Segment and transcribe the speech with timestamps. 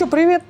[0.00, 0.42] что, привет.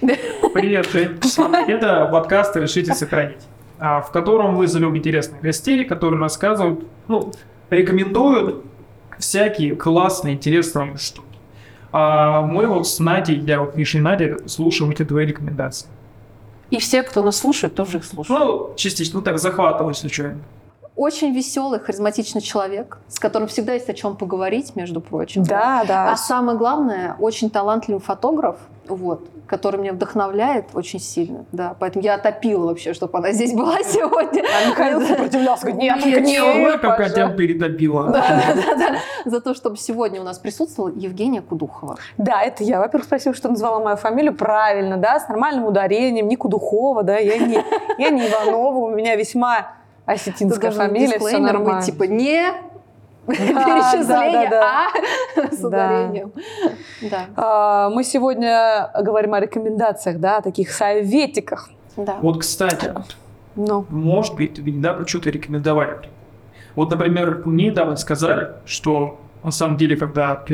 [0.00, 1.20] Привет, Жень.
[1.68, 3.42] Это подкаст «Решите сохранить»,
[3.78, 7.32] а, в котором мы зовем интересных гостей, которые рассказывают, ну,
[7.70, 8.64] рекомендуют
[9.16, 11.28] всякие классные, интересные штуки.
[11.92, 15.86] А мы вот с Надей, я вот Миша и Надя, слушаем эти твои рекомендации.
[16.70, 18.40] И все, кто нас слушает, тоже их слушают.
[18.40, 20.40] Ну, частично, ну так, захватываю случайно.
[20.96, 25.44] Очень веселый, харизматичный человек, с которым всегда есть о чем поговорить, между прочим.
[25.44, 26.10] Да, да.
[26.10, 28.56] А самое главное, очень талантливый фотограф,
[28.88, 31.74] вот, который меня вдохновляет очень сильно, да.
[31.78, 34.42] Поэтому я отопила вообще, чтобы она здесь была сегодня.
[34.42, 37.22] А Михаил сопротивлялся, говорит, нет, Нет, только нет, как пожалуйста».
[37.22, 38.08] хотя передобила.
[38.08, 38.98] Да, да, да.
[39.24, 41.96] За то, чтобы сегодня у нас присутствовала Евгения Кудухова.
[42.16, 42.80] Да, это я.
[42.80, 47.38] Во-первых, спасибо, что назвала мою фамилию правильно, да, с нормальным ударением, не Кудухова, да, я
[47.38, 47.62] не,
[47.98, 49.72] я не Иванова, у меня весьма
[50.08, 51.76] осетинская фамилия, все нормально.
[51.80, 52.50] быть, типа, не
[53.36, 54.88] перечисление, да.
[55.36, 55.68] а с Да.
[55.68, 56.32] ударением.
[57.02, 61.70] Да, А, Мы сегодня говорим о рекомендациях, да, о таких советиках.
[61.96, 62.16] да.
[62.22, 62.92] Вот, кстати,
[63.56, 66.08] Ну, может быть, недавно что-то рекомендовали.
[66.76, 70.44] Вот, например, мне недавно сказали, что на самом деле, когда,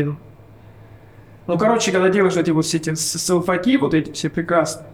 [1.47, 4.86] ну, короче, когда делаешь эти вот все эти селфаки, вот эти все прекрасные,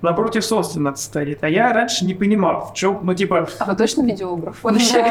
[0.00, 1.44] напротив солнца надо стоит.
[1.44, 4.56] А я раньше не понимал, в чем, ну, типа, А вы точно видеограф?
[4.62, 5.02] Вообще.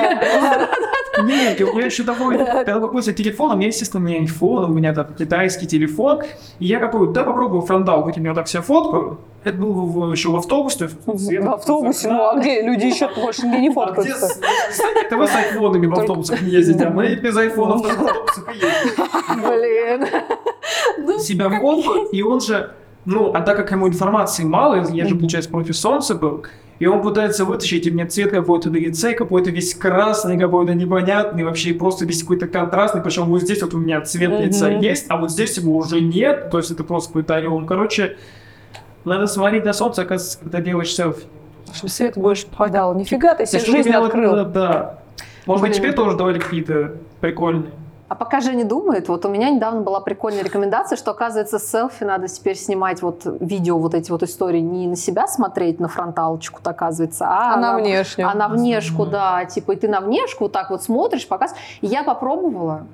[1.23, 4.67] Нет, у меня еще такой, когда какой-то телефон, у меня, естественно, у меня iPhone, у
[4.67, 6.21] меня там китайский телефон,
[6.59, 9.19] и я какой, да, попробую фронтал, вот у меня так все фоткаю.
[9.43, 10.89] Это было в- еще в автобусе.
[11.05, 14.29] в автобусе, ну, а где люди еще больше не А фоткаются?
[15.05, 18.57] это вы с айфонами в автобусах не ездите, а мы без айфонов в автобусах и
[18.57, 20.07] ездим.
[21.07, 21.19] Блин.
[21.19, 22.71] Себя фоткают, и он же,
[23.05, 26.43] ну, а так как ему информации мало, я же, получается, против солнца был,
[26.79, 31.43] и он пытается вытащить, и мне цвет какой-то на лице, какой-то весь красный, какой-то непонятный,
[31.43, 35.17] вообще просто весь какой-то контрастный, причем вот здесь вот у меня цвет лица есть, а
[35.17, 37.65] вот здесь его уже нет, то есть это просто какой-то орел.
[37.65, 38.17] Короче,
[39.05, 41.23] надо смотреть на солнце, оказывается, когда делаешь селфи.
[41.73, 42.95] Чтобы свет больше попадал.
[42.95, 44.45] Нифига ты себе Если жизнь меня вот, открыл.
[44.45, 44.99] Да.
[45.45, 47.71] Может быть, тебе тоже давали какие-то прикольные.
[48.09, 52.29] А пока Женя думает, вот у меня недавно была прикольная рекомендация, что, оказывается, селфи надо
[52.29, 57.25] теперь снимать вот видео, вот эти вот истории, не на себя смотреть, на фронталочку, оказывается,
[57.27, 58.29] а, А на внешнюю.
[58.29, 61.61] А на внешку, да, типа, и ты на внешку вот так вот смотришь, показываешь.
[61.81, 62.87] И я попробовала,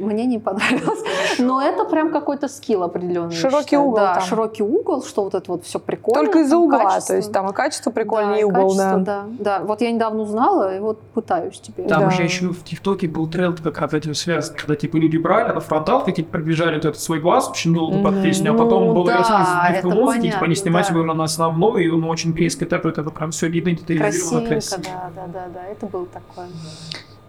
[0.00, 1.00] мне не понравилось.
[1.38, 3.32] Но это прям какой-то скилл определенный.
[3.34, 3.82] Широкий считаю.
[3.82, 4.22] угол Да, там.
[4.24, 6.20] широкий угол, что вот это вот все прикольно.
[6.24, 7.06] Только из-за угла, качество.
[7.08, 9.24] то есть там и качество прикольнее, Да, и угол, качество, да.
[9.38, 9.58] да.
[9.58, 11.86] Да, вот я недавно узнала, и вот пытаюсь теперь.
[11.86, 12.10] Там Да.
[12.10, 15.60] же еще в ТикТоке был тренд как раз этим связан, когда типа люди брали на
[15.60, 18.22] фронтал, какие-то пробежали вот этот свой глаз очень долго под Мгм.
[18.22, 20.94] песню, а Ну потом был да, резкий это музыки, типа не снимать да.
[20.94, 24.90] его на основной, и он очень близко так вот это прям все видно, детализировано, Красивенько,
[24.90, 26.46] да, да, да, да, это было такое.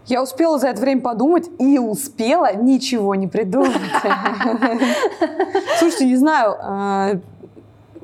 [0.07, 3.72] Я успела за это время подумать и успела ничего не придумать.
[5.79, 7.19] Слушайте, не знаю, э,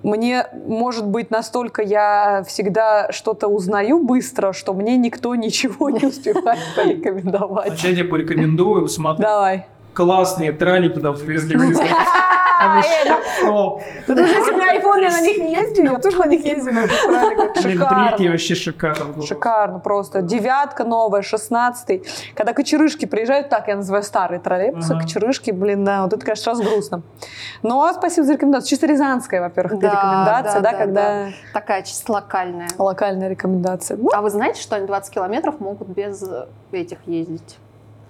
[0.03, 6.59] мне, может быть, настолько я всегда что-то узнаю быстро, что мне никто ничего не успевает
[6.75, 7.69] порекомендовать.
[7.71, 9.65] Вообще я порекомендую, смотри, Давай.
[9.93, 11.57] классные тралики там привезли.
[12.59, 13.81] А вы что?
[14.07, 16.45] Потому что если у меня iPhone, я на них не ездила, я тоже на них
[16.45, 16.87] ездила.
[17.61, 18.31] Шикарно.
[18.31, 19.21] вообще шикарно.
[19.25, 20.21] Шикарно просто.
[20.21, 22.03] Девятка новая, шестнадцатый.
[22.35, 26.63] Когда кочерышки приезжают, так я называю старые троллейбусы, кочерышки, блин, да, вот это, конечно, сразу
[26.63, 27.01] грустно.
[27.63, 28.69] Но спасибо за рекомендацию.
[28.69, 32.67] Чисто рязанская, во-первых, Да, рекомендация, да, да, да, когда Такая чисто локальная.
[32.77, 33.97] локальная рекомендация.
[33.97, 36.23] Ну, А вы знаете, что они 20 километров могут без
[36.71, 37.57] этих ездить?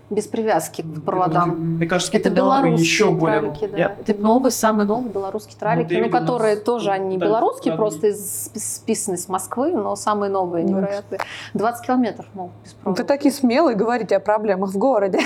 [0.09, 1.49] Без привязки к проводам.
[1.75, 3.41] Мне кажется, Это белорусские еще более...
[3.41, 3.77] тралики, да.
[3.77, 7.73] Я- Это новые, самые новые белорусские тралики, Ну, ну, которые с- тоже, они да, белорусские,
[7.73, 11.19] да, просто из, спи- списаны с Москвы, но самые новые, Ну, невероятные.
[11.55, 13.03] 20 километров могут без вы провода.
[13.03, 15.19] такие смелые говорите о проблемах в городе.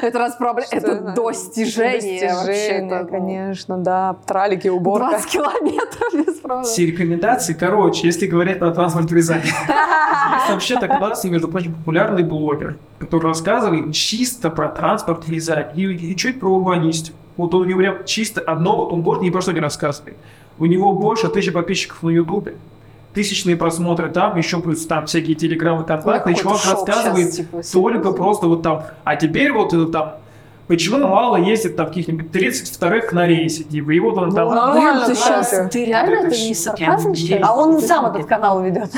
[0.00, 2.80] Это раз проблема, это достижение вообще.
[2.82, 4.16] Ну, конечно, да.
[4.26, 5.10] Тралики, уборка.
[5.10, 6.66] 20 километров без провода.
[6.66, 9.42] Все рекомендации, короче, если говорить про транспорт в Рязани.
[10.48, 16.16] Вообще-то классный, между прочим, популярный блогер, который рассказывает чисто про транспорт в Рязани и, и
[16.16, 17.16] чуть про урбанистику.
[17.36, 20.16] Вот он у него прям чисто одно, вот он город ни про что не рассказывает.
[20.58, 22.56] У него больше тысячи подписчиков на Ютубе.
[23.12, 26.32] Тысячные просмотры там, еще плюс там всякие телеграммы, контакты.
[26.32, 28.84] И чувак рассказывает щас, типа, только просто вот там.
[29.04, 30.14] А теперь вот это там
[30.66, 34.48] Почему мало ездит там каких-нибудь 32-х на рейсе, типа, и вот он там...
[34.48, 35.46] Ну, нормально, ты кстати.
[35.46, 37.14] сейчас, ты реально Это не сарказм.
[37.42, 38.90] А он сам этот канал ведет.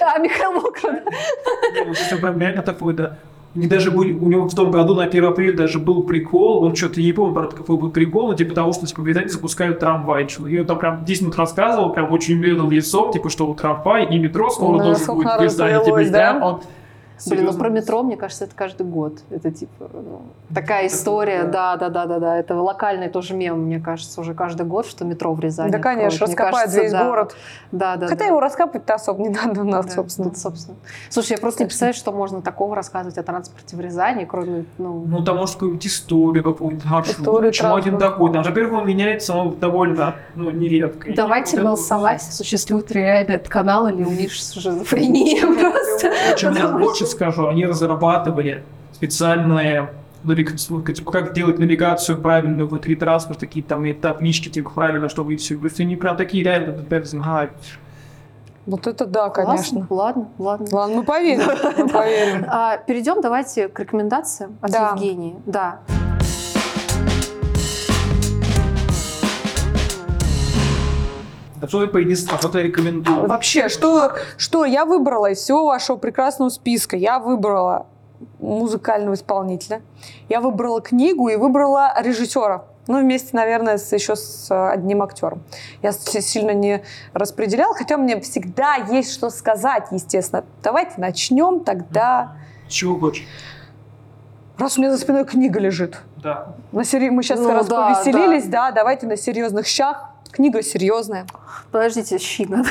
[0.00, 2.32] А Михаил Мокро, да?
[2.32, 3.18] Не, такой, да.
[3.54, 6.64] У них даже были, у него в том году на 1 апреля даже был прикол,
[6.64, 9.28] он что-то не помню, правда, какой был прикол, но типа того, что типа в Британии
[9.28, 10.26] запускают трамвай.
[10.48, 14.06] И он там прям 10 минут рассказывал, прям очень уверенным лицом, типа, что вот трамвай
[14.06, 15.84] и метро скоро Да, тоже будет в Британии.
[15.84, 16.34] Типа, да?
[16.34, 16.60] прям
[17.16, 17.60] он Блин, ну Серьезно?
[17.60, 19.20] про метро, мне кажется, это каждый год.
[19.30, 20.22] Это типа ну,
[20.52, 21.76] такая Это история, да.
[21.76, 22.38] да, да, да, да, да.
[22.38, 25.70] Это локальный тоже мем, мне кажется, уже каждый год, что метро в Рязани.
[25.70, 27.04] Да, конечно, раскопают весь да.
[27.04, 27.36] город.
[27.72, 28.08] Да, да.
[28.08, 28.26] Хотя да.
[28.26, 30.30] его раскапывать-то особо не надо у нас, Да, собственно.
[30.30, 30.76] тут, собственно.
[31.08, 35.04] Слушай, я просто не представляю, что можно такого рассказывать о транспорте в Рязани, кроме, ну,
[35.06, 37.18] Ну, там может какую-нибудь историю, какую-нибудь маршрут.
[37.18, 38.32] Историю Почему один такой?
[38.32, 41.12] Там, во-первых, он меняется он довольно ну, нередко.
[41.14, 46.12] Давайте голосовать, существует реально этот канал или у них шизофрения просто.
[47.04, 49.90] Больше скажу, они разрабатывали специальные
[50.22, 55.58] навигацию, как делать навигацию правильно внутри транспорта, какие там таблички, типа, правильно, чтобы все.
[55.62, 56.74] Если они прям такие реально
[57.04, 57.52] знают.
[58.66, 59.44] Вот это да, Классно.
[59.54, 59.86] конечно.
[59.90, 60.66] Ладно, ладно.
[60.72, 61.44] Ладно, мы поверим,
[61.76, 62.46] мы поверим.
[62.48, 64.92] А, перейдем давайте к рекомендациям от Да.
[64.94, 65.36] Евгении.
[65.44, 65.80] Да.
[71.72, 73.26] А единству, что ты рекомендую?
[73.26, 76.96] Вообще, что, что я выбрала из всего вашего прекрасного списка?
[76.96, 77.86] Я выбрала
[78.38, 79.82] музыкального исполнителя,
[80.28, 82.64] я выбрала книгу и выбрала режиссера.
[82.86, 85.42] Ну, вместе, наверное, с, еще с э, одним актером.
[85.82, 86.82] Я сильно не
[87.14, 90.44] распределяла, хотя мне всегда есть что сказать, естественно.
[90.62, 92.36] Давайте начнем тогда.
[92.68, 93.26] Чего хочешь?
[94.58, 95.98] Раз у меня за спиной книга лежит.
[96.22, 96.54] Да.
[96.72, 98.70] На сери- Мы сейчас Ну раз да, повеселились, да.
[98.70, 100.10] давайте на серьезных щах.
[100.34, 101.26] Книга серьезная.
[101.70, 102.68] Подождите, щи надо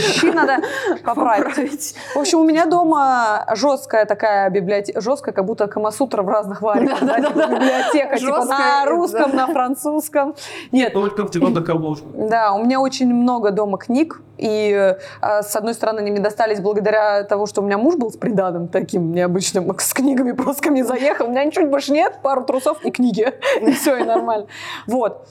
[0.00, 0.58] Щи надо
[1.04, 1.46] поправить.
[1.46, 1.94] поправить.
[2.14, 7.00] В общем, у меня дома жесткая такая библиотека, жесткая, как будто Камасутра в разных вариках.
[7.02, 9.46] да, типа библиотека, типа на Жесткая, русском, да.
[9.46, 10.34] на французском.
[10.70, 12.06] Нет, Только в тебя доковложку.
[12.14, 16.60] да, у меня очень много дома книг, и э, с одной стороны они мне достались
[16.60, 20.70] благодаря тому, что у меня муж был с приданым таким необычным, с книгами просто ко
[20.70, 24.46] мне заехал, у меня ничего больше нет, пару трусов и книги, и все, и нормально.
[24.88, 25.28] Вот.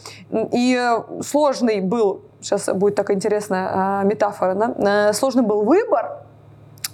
[0.53, 5.09] И э, сложный был, сейчас будет такая интересная э, метафора, да?
[5.09, 6.19] Э, сложный был выбор,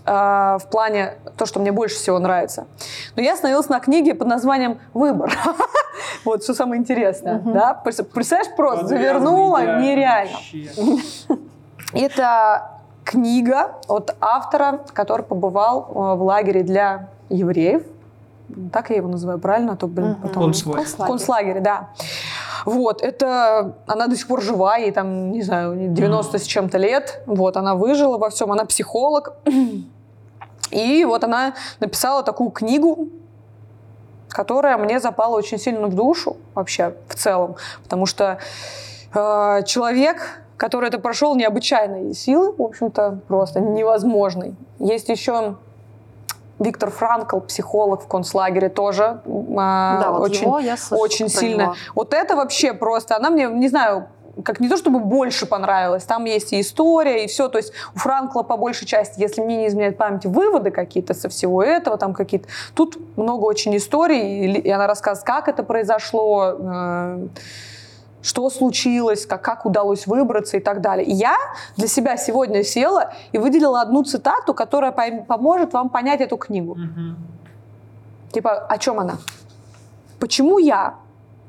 [0.06, 2.66] э, в плане то, что мне больше всего нравится.
[3.16, 5.32] Но я остановилась на книге под названием «Выбор».
[6.24, 7.40] Вот, что самое интересное.
[7.40, 7.74] Да?
[7.74, 10.38] Представляешь, просто завернула нереально.
[11.94, 12.72] Это
[13.04, 17.84] книга от автора, который побывал э, в лагере для евреев.
[18.72, 19.74] Так я его называю, правильно?
[19.74, 20.22] А то, блин, Мгм.
[20.22, 20.44] потом...
[20.44, 20.86] Концлагерь.
[20.86, 21.90] В концлагере, да.
[22.66, 23.76] Вот, это...
[23.88, 27.22] Она до сих пор жива, ей там, не знаю, 90 с чем-то лет.
[27.26, 29.34] Вот, она выжила во всем, она психолог.
[30.72, 33.08] И вот она написала такую книгу,
[34.30, 38.38] которая мне запала очень сильно в душу вообще в целом, потому что
[39.14, 44.56] э, человек, который это прошел, необычайной силы, в общем-то, просто невозможный.
[44.80, 45.56] Есть еще
[46.60, 49.56] Виктор Франкл, психолог в концлагере, тоже э,
[50.02, 51.62] Да, вот очень, его я слышала очень сильно.
[51.62, 51.76] него.
[51.94, 54.08] Вот это вообще просто, она мне, не знаю,
[54.44, 57.48] как не то чтобы больше понравилось, там есть и история, и все.
[57.48, 61.30] То есть у Франкла по большей части, если мне не изменяет память, выводы какие-то со
[61.30, 62.48] всего этого, там какие-то.
[62.74, 67.28] Тут много очень историй, и, и она рассказывает, как это произошло, э,
[68.28, 71.08] что случилось, как, как удалось выбраться и так далее.
[71.08, 71.38] И я
[71.78, 76.78] для себя сегодня села и выделила одну цитату, которая поможет вам понять эту книгу.
[78.34, 79.18] Типа, о чем она?
[80.20, 80.96] Почему я?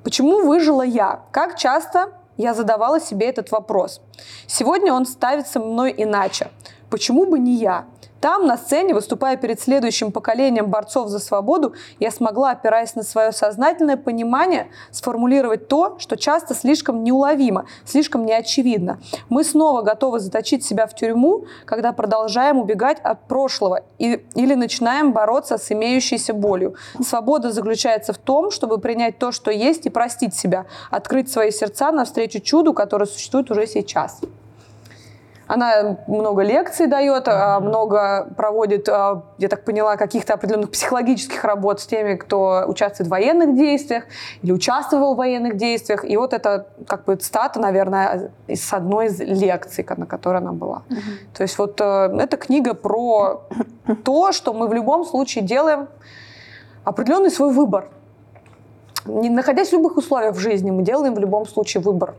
[0.05, 1.23] Почему выжила я?
[1.33, 4.01] Как часто я задавала себе этот вопрос?
[4.47, 6.49] Сегодня он ставится мной иначе.
[6.91, 7.87] Почему бы не я?
[8.21, 13.31] Там, на сцене, выступая перед следующим поколением борцов за свободу, я смогла, опираясь на свое
[13.31, 18.99] сознательное понимание, сформулировать то, что часто слишком неуловимо, слишком неочевидно.
[19.29, 25.13] Мы снова готовы заточить себя в тюрьму, когда продолжаем убегать от прошлого и, или начинаем
[25.13, 26.75] бороться с имеющейся болью.
[27.01, 31.93] Свобода заключается в том, чтобы принять то, что есть, и простить себя, открыть свои сердца
[31.93, 34.21] навстречу чуду, которое существует уже сейчас.
[35.49, 41.81] Она много лекций дает, а, много проводит, а, я так поняла, каких-то определенных психологических работ
[41.81, 44.05] с теми, кто участвует в военных действиях
[44.43, 46.05] или участвовал в военных действиях.
[46.05, 50.83] И вот это как бы цитата, наверное, с одной из лекций, на которой она была.
[51.35, 53.41] То есть вот э, эта книга про
[54.05, 55.89] то, что мы в любом случае делаем
[56.85, 57.89] определенный свой выбор.
[59.07, 62.15] Не находясь в любых условиях в жизни, мы делаем в любом случае выбор.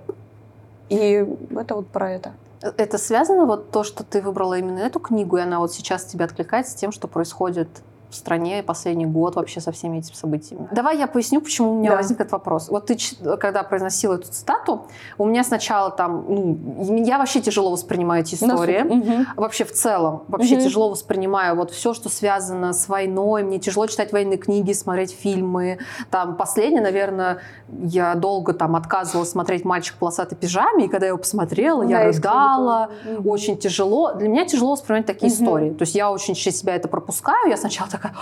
[0.89, 2.31] И это вот про это.
[2.61, 6.25] Это связано вот то, что ты выбрала именно эту книгу, и она вот сейчас тебе
[6.25, 7.69] откликается с тем, что происходит
[8.09, 10.67] в стране последний год вообще со всеми этими событиями.
[10.71, 11.97] Давай я поясню, почему у меня Да.
[11.97, 12.69] возник этот вопрос.
[12.69, 12.97] Вот ты,
[13.39, 14.87] когда произносила эту цитату,
[15.17, 18.81] у меня сначала там, ну, я вообще тяжело воспринимаю эти истории.
[18.81, 19.27] Мгм.
[19.35, 20.63] Вообще в целом, вообще Мгм.
[20.63, 23.43] тяжело воспринимаю вот все, что связано с войной.
[23.43, 25.77] Мне тяжело читать военные книги, смотреть фильмы.
[26.09, 27.39] Там последнее, наверное,
[27.83, 31.97] я долго там отказывалась смотреть «Мальчик в полосатой пижаме», и когда я его посмотрела, я
[31.99, 32.89] Да, есть рыдала.
[33.05, 33.27] Мгм.
[33.29, 34.13] Очень тяжело.
[34.13, 35.43] Для меня тяжело воспринимать такие Мгм.
[35.43, 35.69] истории.
[35.71, 37.49] То есть я очень через себя это пропускаю.
[37.49, 38.13] Я сначала такая,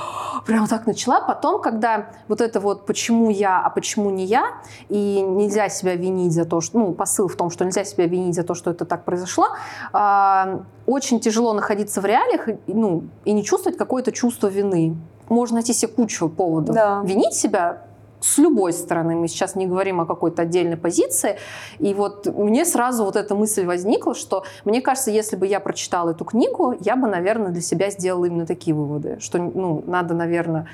[0.46, 1.22] прям так начала.
[1.22, 4.53] Потом, когда вот это вот «почему я, а почему не я?»
[4.89, 6.79] и нельзя себя винить за то, что...
[6.79, 9.48] Ну, посыл в том, что нельзя себя винить за то, что это так произошло.
[9.93, 14.96] а, очень тяжело находиться в реалиях ну, и не чувствовать какое-то чувство вины.
[15.29, 16.74] Можно найти себе кучу поводов.
[16.74, 17.01] Да.
[17.03, 17.87] Винить себя
[18.19, 19.15] с любой стороны.
[19.15, 21.38] Мы сейчас не говорим о какой-то отдельной позиции.
[21.79, 26.12] И вот мне сразу вот эта мысль возникла, что мне кажется, если бы я прочитала
[26.12, 30.67] эту книгу, я бы, наверное, для себя сделала именно такие выводы, что ну, надо, наверное,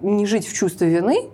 [0.00, 1.28] не жить в чувстве вины,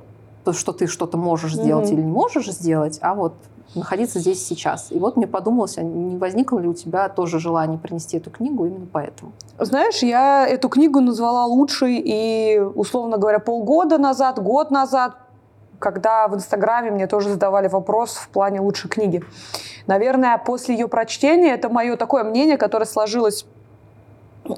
[0.45, 1.95] то, что ты что-то можешь сделать Мгм.
[1.95, 3.35] или не можешь сделать, а вот
[3.75, 4.90] находиться здесь сейчас.
[4.90, 8.67] И вот мне подумалось, а не возникло ли у тебя тоже желание принести эту книгу
[8.67, 9.33] именно поэтому?
[9.59, 15.17] Знаешь, я эту книгу назвала лучшей и, условно говоря, полгода назад, год назад,
[15.81, 19.25] когда в Инстаграме мне тоже задавали вопрос в плане лучшей книги.
[19.89, 23.47] Наверное, после ее прочтения это мое такое мнение, которое сложилось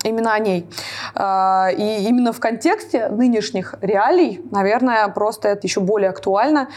[0.05, 0.67] именно о ней.
[1.15, 6.69] А, И именно в контексте нынешних реалий, наверное, просто это еще более актуально.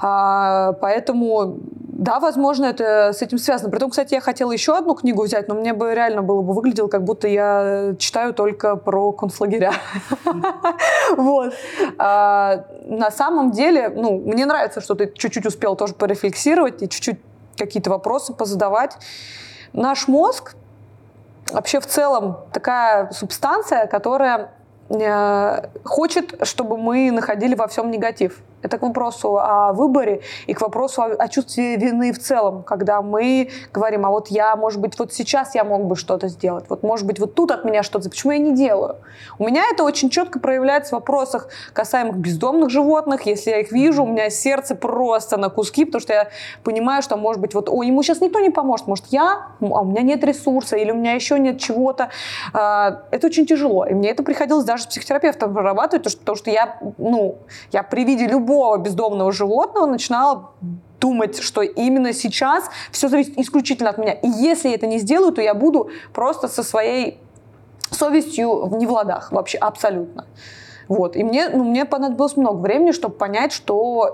[0.00, 3.70] А, Поэтому, да, возможно, это с этим связано.
[3.70, 6.88] Притом, кстати, я хотела еще одну книгу взять, но мне бы реально было бы выглядело,
[6.88, 9.72] как будто я читаю только про концлагеря.
[11.16, 11.54] Вот.
[11.98, 17.18] А, На самом деле, ну, мне нравится, что ты чуть-чуть успел тоже порефлексировать и чуть-чуть
[17.56, 18.96] какие-то вопросы позадавать.
[19.72, 20.54] Наш мозг
[21.52, 24.50] вообще в целом такая субстанция, которая
[24.88, 28.40] э, хочет, чтобы мы находили во всем негатив.
[28.62, 33.02] Это к вопросу о выборе и к вопросу о, о чувстве вины в целом, когда
[33.02, 36.82] мы говорим, а вот я, может быть, вот сейчас я мог бы что-то сделать, вот
[36.82, 38.96] может быть вот тут от меня что-то, почему я не делаю?
[39.38, 44.04] У меня это очень четко проявляется в вопросах касаемых бездомных животных, если я их вижу,
[44.04, 46.28] у меня сердце просто на куски, потому что я
[46.62, 49.84] понимаю, что, может быть, вот, о, ему сейчас никто не поможет, может, я, а у
[49.84, 52.10] меня нет ресурса, или у меня еще нет чего-то.
[52.52, 56.36] А, Это очень тяжело, и мне это приходилось даже с психотерапевтом прорабатывать, потому что, потому
[56.36, 57.38] что я, ну,
[57.72, 60.50] я при виде любого бездомного животного начинала
[61.00, 64.12] думать, что именно сейчас все зависит исключительно от меня.
[64.12, 67.18] И если я это не сделаю, то я буду просто со своей
[67.90, 70.26] совестью не в ладах вообще абсолютно.
[70.88, 71.16] Вот.
[71.16, 74.12] И мне, ну, мне понадобилось много времени, чтобы понять, что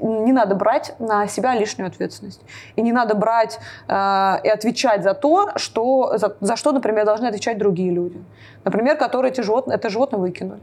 [0.00, 2.40] не надо брать на себя лишнюю ответственность.
[2.76, 7.26] И не надо брать э, и отвечать за то, что, за, за что, например, должны
[7.26, 8.22] отвечать другие люди.
[8.64, 10.60] Например, которые эти животные, это животное выкинули.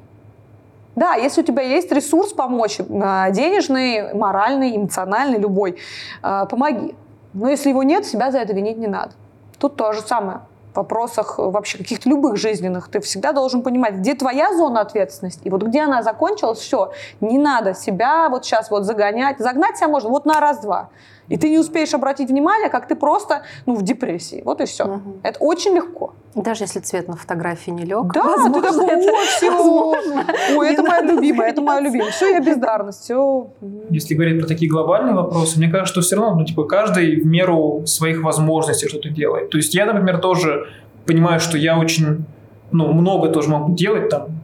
[0.96, 2.84] Да, если у тебя есть ресурс помочь, э,
[3.32, 5.78] денежный, моральный, эмоциональный, любой,
[6.24, 6.96] э, помоги.
[7.34, 9.12] Но если его нет, себя за это винить не надо.
[9.60, 10.42] Тут то же самое.
[10.74, 15.42] В вопросах э, вообще каких-то любых жизненных ты всегда должен понимать, где твоя зона ответственности,
[15.44, 16.94] и вот где она закончилась, все.
[17.20, 19.40] Не надо себя вот сейчас вот загонять.
[19.40, 20.90] Загнать себя можно вот на раз-два.
[21.30, 24.42] И ты не успеешь обратить внимание, как ты просто ну, в депрессии.
[24.46, 24.86] Вот и все.
[24.86, 25.22] Мгм.
[25.24, 26.14] Это очень легко.
[26.36, 28.12] Даже если цвет на фотографии не лег.
[28.14, 29.52] Да, возможно, ты такой, это- все.
[29.52, 32.12] возможно, Ой, не это моя любимая, это моя любимая.
[32.12, 33.48] Все, я бездарность, все.
[33.90, 37.26] Если говорить про такие глобальные вопросы, мне кажется, что все равно, ну, типа, каждый в
[37.26, 39.50] меру своих возможностей что-то делает.
[39.50, 40.68] То есть я, например, тоже
[41.06, 42.26] понимаю, что я очень,
[42.72, 44.35] ну, много тоже могу делать там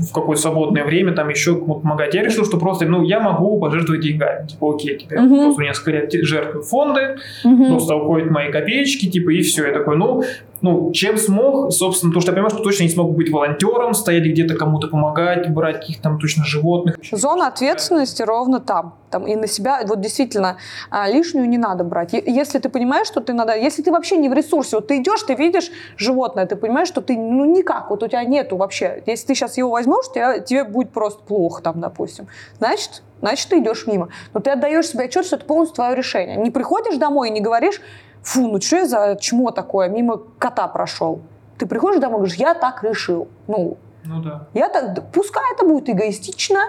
[0.00, 2.14] в какое-то свободное время, там еще кому-то помогать.
[2.14, 4.46] Я решил, что просто, ну, я могу пожертвовать деньгами.
[4.46, 5.40] Типа, окей, я Мгм.
[5.44, 9.66] просто несколько лет жертвую в фонды, просто уходят мои копеечки, типа, и все.
[9.66, 10.22] Я такой, ну,
[10.62, 14.24] ну, чем смог, собственно, то, что я понимаю, что точно не смог быть волонтером, стоять
[14.24, 16.96] где-то кому-то помогать, брать каких-то там точно животных.
[17.12, 18.96] Зона ответственности ровно там.
[19.10, 19.26] там.
[19.26, 20.58] И на себя, вот действительно,
[20.90, 22.12] а, лишнюю не надо брать.
[22.12, 23.56] Если ты понимаешь, что ты надо...
[23.56, 27.00] Если ты вообще не в ресурсе, вот ты идешь, ты видишь животное, ты понимаешь, что
[27.00, 29.02] ты, ну, никак, вот у тебя нету вообще.
[29.06, 32.26] Если ты сейчас его возьмешь, тебя, тебе будет просто плохо там, допустим.
[32.58, 34.08] Значит, значит, ты идешь мимо.
[34.34, 36.36] Но ты отдаешь себе отчет, что это полностью твое решение.
[36.36, 37.80] Не приходишь домой и не говоришь,
[38.22, 41.20] фу, ну что за чмо такое, мимо кота прошел.
[41.58, 43.28] Ты приходишь домой и говоришь, я так решил.
[43.46, 44.46] Ну, Ну да.
[44.54, 46.60] я так, пускай это будет эгоистично,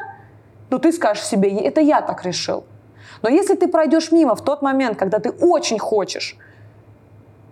[0.70, 2.63] но ты скажешь себе, это я так решил.
[3.22, 6.38] Но если ты пройдешь мимо в тот момент, когда ты очень хочешь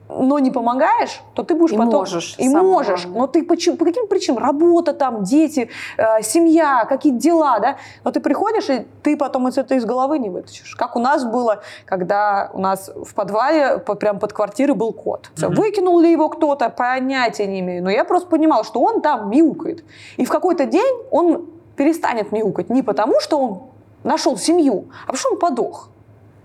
[0.10, 1.94] но не помогаешь, то ты будешь И потом...
[2.00, 3.06] можешь, И самое можешь.
[3.06, 4.44] Но ты почему, по каким причинам?
[4.44, 7.78] Работа там, дети, э, семья, какие-то дела, да?
[8.04, 10.76] Но ты приходишь, и ты потом из это из головы не вытащишь.
[10.76, 15.30] Как у нас было, когда у нас в подвале, по- прям под квартирой был кот.
[15.36, 15.56] Всё, Мгм.
[15.58, 17.84] Выкинул ли его кто-то, понятия не имею.
[17.84, 19.84] Но я просто понимала, что он там мяукает.
[20.18, 23.62] И в какой-то день он перестанет мяукать не потому, что он
[24.04, 25.90] нашел семью, а потому что он подох.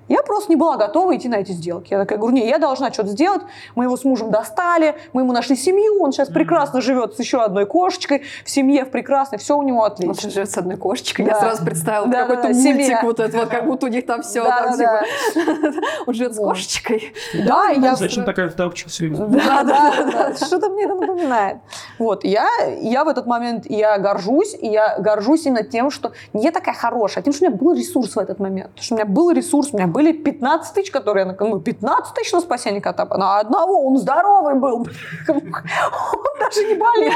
[0.09, 1.93] Я просто не была готова идти на эти сделки.
[1.93, 3.43] Я такая говорю, не, я должна что-то сделать.
[3.75, 7.43] Мы его с мужем достали, мы ему нашли семью, он сейчас прекрасно живет с еще
[7.43, 10.15] одной кошечкой, в семье в прекрасной, все у него Он отлично.
[10.29, 11.25] же живет с одной кошечкой.
[11.25, 11.33] Да.
[11.33, 13.01] Я сразу представила Да, какой-то да, да, мультик, семья.
[13.03, 15.03] вот этот вот, как будто у них там все, Да, там, да,
[15.35, 15.73] типа,
[16.07, 17.13] он живет с кошечкой.
[17.47, 17.97] Да, и я...
[17.97, 21.59] Зачем такая втапчик все Да, да, да, что-то мне это напоминает.
[21.99, 22.49] Вот, я,
[22.81, 26.75] я в этот момент, я горжусь, и я горжусь именно тем, что не я такая
[26.75, 28.71] хорошая, а тем, что у меня был ресурс в этот момент.
[28.71, 31.61] Потому что у меня был ресурс, у меня были 15 тысяч, которые я, на- ну,
[31.61, 34.87] 15 тысяч на спасение кота, на одного, он здоровый был.
[35.29, 37.13] Он даже не болел.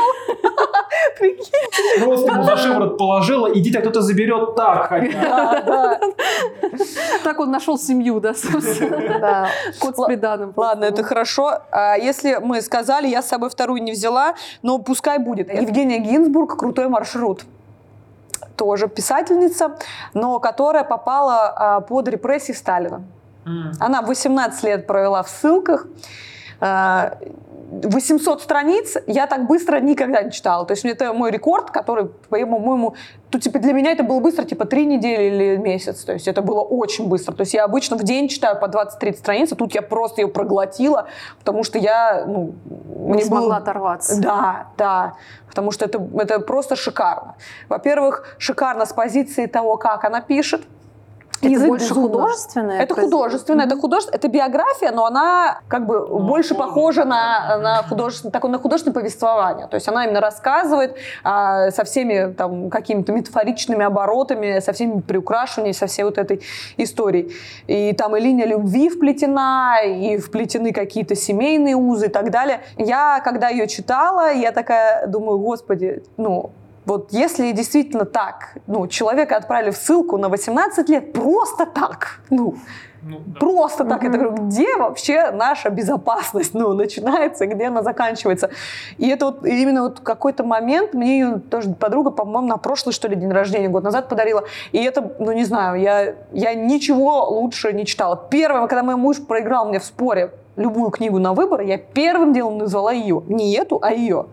[1.18, 2.04] Прикинь.
[2.04, 4.88] Просто ему за шиворот положила, иди, тебя кто-то заберет так.
[7.25, 9.49] Так он нашел семью, да, собственно.
[9.80, 10.52] Кот с приданым.
[10.56, 11.58] Ладно, это хорошо.
[11.73, 15.52] А если мы сказали, я с собой вторую не взяла, но пускай будет.
[15.52, 17.42] Евгения Гинзбург «Крутой маршрут».
[18.58, 19.76] Тоже писательница,
[20.14, 23.02] но которая попала а, под репрессии Сталина.
[23.80, 25.86] Она 18 лет провела в ссылках.
[27.70, 30.64] А, 800 страниц я так быстро никогда не читала.
[30.66, 32.94] То есть это мой рекорд, который, по-моему,
[33.30, 36.04] тут типа для меня это было быстро, типа три недели или месяц.
[36.04, 37.34] То есть это было очень быстро.
[37.34, 40.28] То есть я обычно в день читаю по 20-30 страниц, а тут я просто ее
[40.28, 41.08] проглотила,
[41.40, 42.54] потому что я, ну,
[42.96, 44.20] Не мне смогла было- оторваться.
[44.20, 45.14] да, да,
[45.48, 47.34] потому что это, это просто шикарно.
[47.68, 50.62] Во-первых, шикарно с позиции того, как она пишет.
[51.40, 52.80] Это Язык больше художественное?
[52.80, 53.11] Это произведение?
[53.11, 58.33] художественно, это художественно, это биография, но она как бы больше форма, похожа на, на художественное,
[58.33, 59.66] такое, на художественное повествование.
[59.68, 65.73] То есть она именно рассказывает а, со всеми там какими-то метафоричными оборотами, со всеми приукрашиваниями,
[65.73, 66.42] со всей вот этой
[66.76, 67.33] историей.
[67.66, 72.61] И там и линия любви вплетена, и вплетены какие-то семейные узы и так далее.
[72.76, 76.50] Я, когда ее читала, я такая думаю, господи, ну,
[76.88, 82.57] вот если действительно так, ну, человека отправили в ссылку на 18 лет просто так, ну,
[83.02, 83.38] Ну, да.
[83.38, 84.02] Просто так.
[84.02, 88.50] Я говорю, где вообще наша безопасность ну, начинается, и где она заканчивается?
[88.97, 93.07] И это вот именно вот какой-то момент, мне ее тоже подруга, по-моему, на прошлый, что
[93.07, 94.45] ли, день рождения, год назад подарила.
[94.73, 98.16] И это, ну не знаю, я, я ничего лучше не читала.
[98.30, 102.59] Первое, когда мой муж проиграл мне в споре любую книгу на выбор, я первым делом
[102.59, 103.23] назвала ее.
[103.28, 104.26] Не эту, а ее.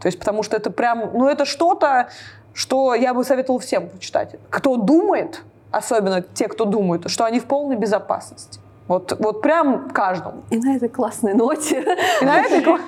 [0.00, 2.08] То есть потому что это прям, ну это что-то,
[2.54, 4.36] что я бы советовала всем почитать.
[4.50, 8.60] Кто думает, особенно те, кто думают, что они в полной безопасности.
[8.88, 10.42] Вот, вот прям каждому.
[10.50, 11.80] И на этой классной ноте.
[12.20, 12.80] И на этой ко-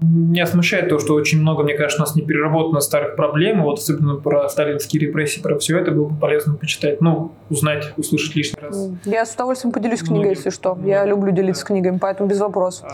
[0.00, 3.78] Меня смущает то, что очень много, мне кажется, у нас не переработано старых проблем, вот
[3.80, 8.60] особенно про сталинские репрессии, про все это было бы полезно почитать, ну, узнать, услышать лишний
[8.62, 8.88] раз.
[9.04, 10.78] Я с удовольствием поделюсь книгой, если что.
[10.84, 11.08] Я Многим.
[11.08, 12.88] люблю делиться книгами, поэтому без вопросов.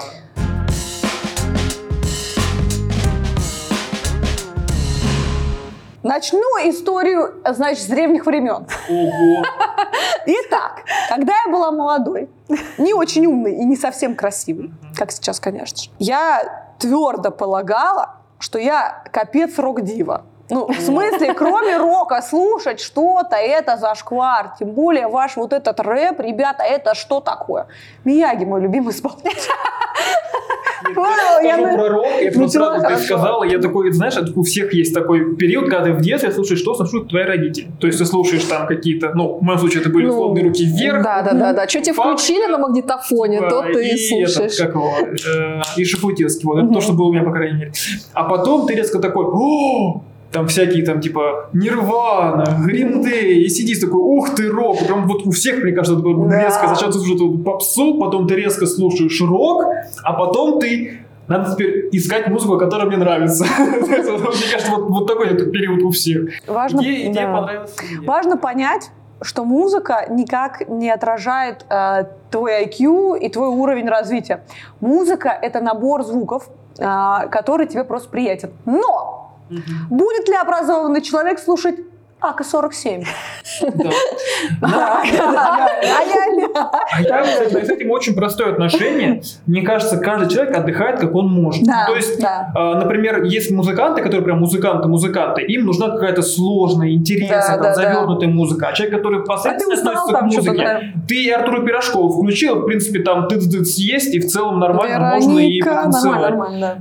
[6.04, 8.66] Начну историю, значит, с древних времен.
[8.90, 9.42] Ого!
[10.26, 12.28] Итак, когда я была молодой,
[12.76, 18.58] не очень умной и не совсем красивой, как сейчас, конечно же, я твердо полагала, что
[18.58, 20.26] я капец рок-дива.
[20.50, 24.54] Ну, в смысле, кроме рока, слушать что-то, это зашквар.
[24.58, 27.66] Тем более ваш вот этот рэп, ребята, это что такое?
[28.04, 29.50] Мияги, мой любимый исполнитель.
[31.42, 35.34] Я про рок, я просто сразу ты сказала, я такой, знаешь, у всех есть такой
[35.36, 37.70] период, когда ты в детстве слушаешь, что слушают твои родители.
[37.80, 40.64] То есть ты слушаешь там какие-то, ну, в моем случае это были Ну, «Холодные руки
[40.64, 41.68] вверх», Да, да, да, да.
[41.68, 44.60] Что тебе включили на магнитофоне, то Да, ты и слушаешь.
[44.60, 46.46] Э, и Шафутинский.
[46.46, 47.72] Вот это то, что было у меня, по крайней мере.
[48.12, 50.02] А потом ты резко такой, о,
[50.34, 54.78] там всякие там типа Нирвана, Гриндей, и сидишь такой, ух ты, рок.
[54.84, 56.42] Прям вот у всех, мне кажется, Да.
[56.42, 56.66] резко.
[56.66, 59.64] Сначала ты слушаешь эту попсу, потом ты резко слушаешь рок,
[60.02, 63.44] а потом ты надо теперь искать музыку, которая мне нравится.
[63.58, 66.30] Мне кажется, вот, вот такой вот период у всех.
[68.06, 68.90] Важно понять,
[69.22, 74.44] что музыка никак не отражает э, твой IQ и твой уровень развития.
[74.80, 78.50] Музыка— это набор звуков, э, который тебе просто приятен.
[78.66, 79.23] Но
[79.90, 81.76] Будет ли образованный человек слушать
[82.30, 83.04] АК-47.
[84.60, 85.02] Да.
[86.92, 89.22] А я А с этим очень простое отношение.
[89.46, 91.64] Мне кажется, каждый человек отдыхает, как он может.
[91.64, 98.28] То есть, а, например, есть музыканты, которые прям музыканты-музыканты, им нужна какая-то сложная, интересная, завернутая
[98.28, 98.68] музыка.
[98.68, 102.66] А человек, который А ты посредственно устал относится к музыке, ты Артура Пирожкова включил, в
[102.66, 106.34] принципе, там тыц-дыц есть, и в целом нормально можно и потанцевать.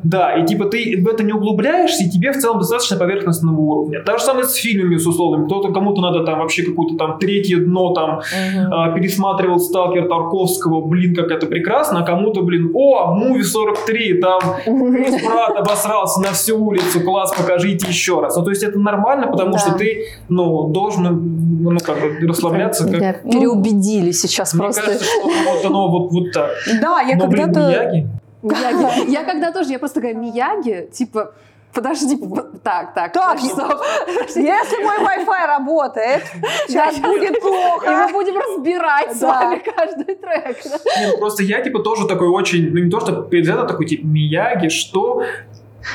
[0.04, 4.02] Да, и типа ты в это не углубляешься, и тебе в целом достаточно поверхностного уровня.
[4.04, 5.46] То же самое с фильмами с условными.
[5.46, 8.22] Кто-то, кому-то надо там вообще какое-то там третье дно там
[8.56, 8.86] да.
[8.86, 14.40] а, пересматривал Сталкер Тарковского, блин, как это прекрасно, а кому-то, блин, о, Муви 43, там
[14.64, 18.36] Крис Прат обосрался на всю улицу, класс, покажите еще раз.
[18.36, 19.60] Ну, то есть это нормально, потому Да.
[19.60, 22.86] что ты, ну, должен, ну, как бы расслабляться.
[22.86, 22.94] Как...
[22.94, 24.82] Меня переубедили сейчас Мне просто.
[24.82, 26.52] кажется, что вот оно вот, вот так.
[26.82, 27.70] Да, я Но, блин, когда-то...
[27.70, 28.08] Мияги,
[28.42, 29.12] Мияги.
[29.12, 31.34] Я когда тоже, я просто такая, Мияги, типа,
[31.74, 32.18] подожди,
[32.64, 33.40] так, так, Так.
[33.42, 36.24] Если мой Wi-Fi работает,
[36.68, 37.92] сейчас будет И плохо.
[37.92, 39.28] мы будем разбирать с Да.
[39.42, 40.58] вами каждый трек.
[40.64, 41.00] да.
[41.02, 44.06] Не, ну, просто я, типа, тоже такой очень, ну, не то, что предвзято, такой, типа,
[44.06, 45.24] Мияги, что?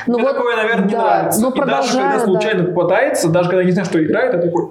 [0.05, 1.47] Ну Мне вот, такое, наверное, не да, нравится.
[1.47, 4.69] И даже когда случайно попадается, даже когда не знаю, что играет, я такой,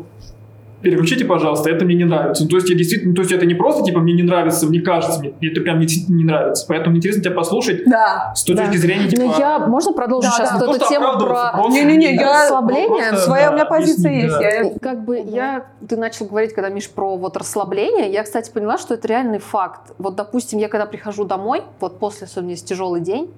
[0.82, 2.44] переключите, пожалуйста, это мне не нравится.
[2.44, 4.80] Ну, то есть я действительно, то есть это не просто, типа, мне не нравится, мне
[4.80, 6.64] кажется, мне это прям действительно не нравится.
[6.68, 8.32] Поэтому мне интересно тебя послушать Да.
[8.34, 8.64] с той Да.
[8.64, 9.22] точки зрения, типа...
[9.22, 10.58] Ну, я, можно продолжить Да, сейчас да.
[10.66, 11.68] вот не эту тему про...
[11.68, 12.88] Не-не-не, я- расслабление.
[12.88, 14.38] просто, Своя у меня да, позиция есть.
[14.38, 14.48] да.
[14.48, 18.78] Я- Как бы я, ты начал говорить, когда Миш про вот расслабление, я, кстати, поняла,
[18.78, 19.92] что это реальный факт.
[19.98, 23.30] Вот, допустим, я когда прихожу домой, вот после, особенно если тяжелый день,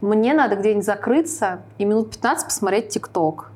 [0.00, 3.50] мне надо где-нибудь закрыться и минут 15 посмотреть ТикТок.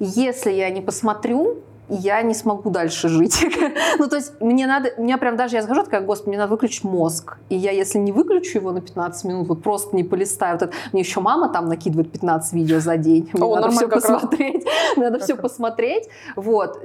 [0.00, 3.44] Если я не посмотрю, я не смогу дальше жить.
[3.98, 6.84] ну, то есть мне надо, меня прям даже, я скажу, такая, господи, мне надо выключить
[6.84, 7.38] мозг.
[7.48, 10.72] И я, если не выключу его на 15 минут, вот просто не полистаю, вот это,
[10.92, 15.18] мне еще мама там накидывает 15 видео за день, мне О, надо все посмотреть, надо
[15.18, 16.80] все посмотреть, вот,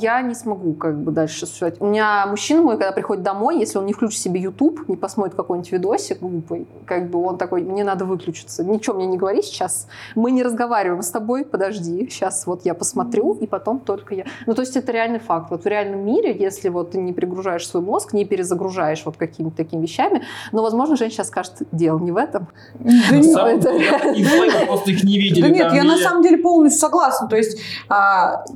[0.00, 1.80] я не смогу как бы дальше существовать.
[1.80, 5.34] У меня мужчина мой, когда приходит домой, если он не включит себе YouTube, не посмотрит
[5.34, 9.86] какой-нибудь видосик глупый, как бы он такой, мне надо выключиться, ничего мне не говори сейчас,
[10.14, 14.24] мы не разговариваем с тобой, подожди, сейчас вот я посмотрю, и потом только я.
[14.48, 15.50] Ну, то есть это реальный факт.
[15.50, 19.54] Вот в реальном мире, если вот ты не перегружаешь свой мозг, не перезагружаешь вот какими-то
[19.54, 22.48] такими вещами, но, возможно, женщина сейчас скажет, дело не в этом.
[22.78, 25.42] Да нет, самом это- я просто их не видели.
[25.42, 27.28] Да нет, я на самом деле полностью согласна.
[27.28, 28.46] То есть а,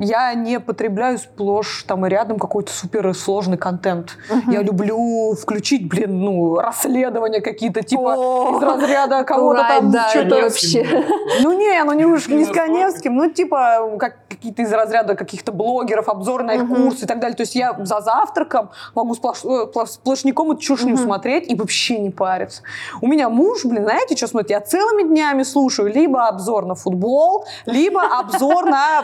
[0.00, 4.16] я не потребляю сплошь там и рядом какой-то супер сложный контент.
[4.46, 10.08] Я люблю включить, блин, ну, расследования какие-то, типа О, из разряда кого-то Right, там да,
[10.08, 10.26] что-то...
[10.36, 11.04] это вообще.
[11.42, 12.48] Ну не, ну не уж Не не с.
[12.48, 16.84] Коневским, ну типа как какие-то из разряда каких-то блогеров, обзоры на их Мгм.
[16.84, 17.36] курсы и так далее.
[17.36, 21.04] То есть я за завтраком могу сплош- э, сплошняком эту чушню Мгм.
[21.04, 22.62] смотреть и вообще не париться.
[23.00, 24.50] У меня муж, блин, знаете, что смотрит?
[24.50, 29.02] Я целыми днями слушаю либо обзор на футбол, либо обзор на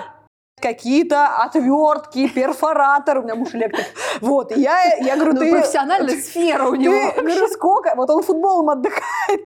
[0.60, 3.20] какие-то отвертки, перфораторы.
[3.20, 3.86] У меня муж электрик.
[4.20, 5.50] Вот, и я, я говорю, Ну, ты...
[5.50, 7.12] профессиональная сфера у него.
[7.14, 7.94] Ты, говорю, сколько?
[7.96, 9.44] Вот он футболом отдыхает,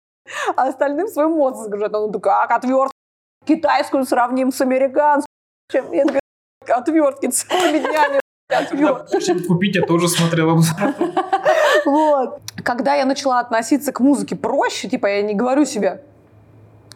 [0.56, 1.94] а остальным свой мозг загружает.
[1.94, 2.92] Он такой, как отвертку
[3.46, 5.26] китайскую сравним с американской?
[5.70, 5.92] Чем?
[5.92, 6.20] Я такая,
[6.68, 8.20] отвертки целыми днями.
[8.48, 9.20] Отвертки.
[9.20, 10.94] чем купить, я тоже смотрел обзор.
[11.84, 12.40] Вот.
[12.64, 16.02] Когда я начала относиться к музыке проще, типа я не говорю себе,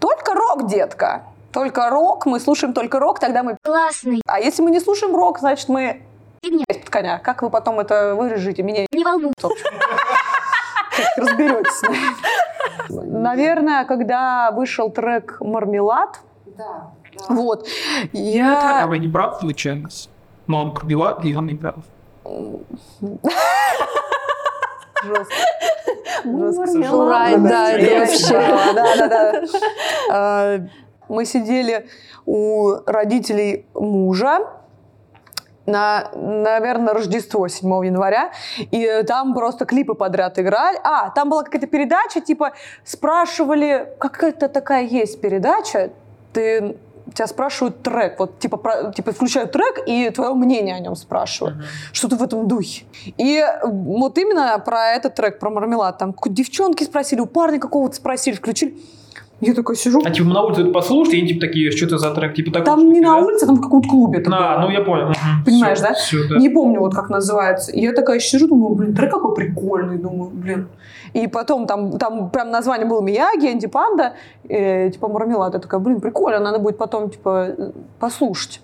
[0.01, 1.25] только рок, детка.
[1.53, 3.57] Только рок, мы слушаем только рок, тогда мы...
[3.63, 4.23] Классный.
[4.27, 6.03] А если мы не слушаем рок, значит мы...
[6.43, 6.65] Фигня.
[6.69, 7.19] под коня.
[7.19, 8.63] Как вы потом это выражите?
[8.63, 9.33] Меня Не волнуй.
[9.41, 9.51] как
[11.17, 11.83] разберетесь.
[12.89, 16.21] Наверное, когда вышел трек «Мармелад»,
[16.57, 16.93] Да,
[17.29, 18.87] вот, А я...
[18.87, 20.09] вы не прав, случайность?
[20.47, 21.77] Но он пробивал, и он не прав.
[25.03, 25.35] Жестко.
[27.39, 28.41] Да, Я вообще.
[28.75, 30.61] Да, да, да.
[31.11, 31.89] Мы сидели
[32.25, 34.47] у родителей мужа
[35.67, 40.79] на, наверное, Рождество 7 января, и там просто клипы подряд играли.
[40.85, 42.53] А, там была какая-то передача, типа,
[42.85, 45.91] спрашивали, какая-то такая есть передача,
[46.33, 46.77] ты
[47.13, 51.57] тебя спрашивают трек, вот типа, про- типа включают трек и твое мнение о нем спрашивают.
[51.93, 52.85] Что-то в этом духе.
[53.19, 58.37] И вот именно про этот трек, про мармелад, там девчонки спросили, у парня какого-то спросили,
[58.37, 58.79] включили.
[59.41, 61.99] Я такой сижу, А типа на улице это послушать, и они типа такие, что это
[61.99, 62.67] за трек, типа такой.
[62.67, 64.21] там не на улице, там в каком-то клубе.
[64.21, 64.67] было.
[64.67, 65.13] ну я понял.
[65.45, 65.95] Понимаешь, да?
[66.29, 66.37] да?
[66.37, 67.73] Не помню, вот как называется.
[67.73, 70.69] И я такая сижу, думаю, блин, трек какой прикольный, думаю, блин.
[71.15, 74.13] И потом там, там прям название было Мияги, Энди Панда,
[74.49, 75.55] э, типа Мармелад.
[75.55, 78.61] Я такая, блин, прикольно, надо будет потом, типа, э, послушать.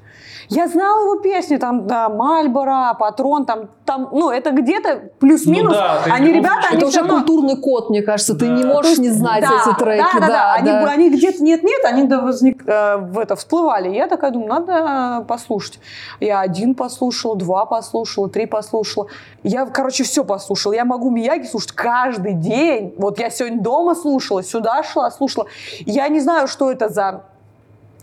[0.48, 5.72] Я знала его песни, там, да, Мальбора, Патрон, там, там, ну, это где-то плюс-минус.
[5.72, 8.34] Ну да, они, ребята, они Это всё уже равно- культурный код, мне кажется.
[8.34, 8.54] Ты Да.
[8.54, 10.02] не можешь есть, не знать да, эти треки.
[10.14, 10.54] Да, да, да.
[10.54, 10.84] Они, да.
[10.90, 13.88] они где-то нет-нет, они да, возник, э, в это всплывали.
[13.88, 15.78] Я такая думаю, надо послушать.
[16.20, 19.06] Я один послушала, два послушала, три послушала.
[19.42, 20.72] Я, короче, все послушала.
[20.72, 22.94] Я могу Мияги слушать каждый день.
[22.98, 25.46] Вот я сегодня дома слушала, сюда шла, слушала.
[25.80, 27.22] Я не знаю, что это за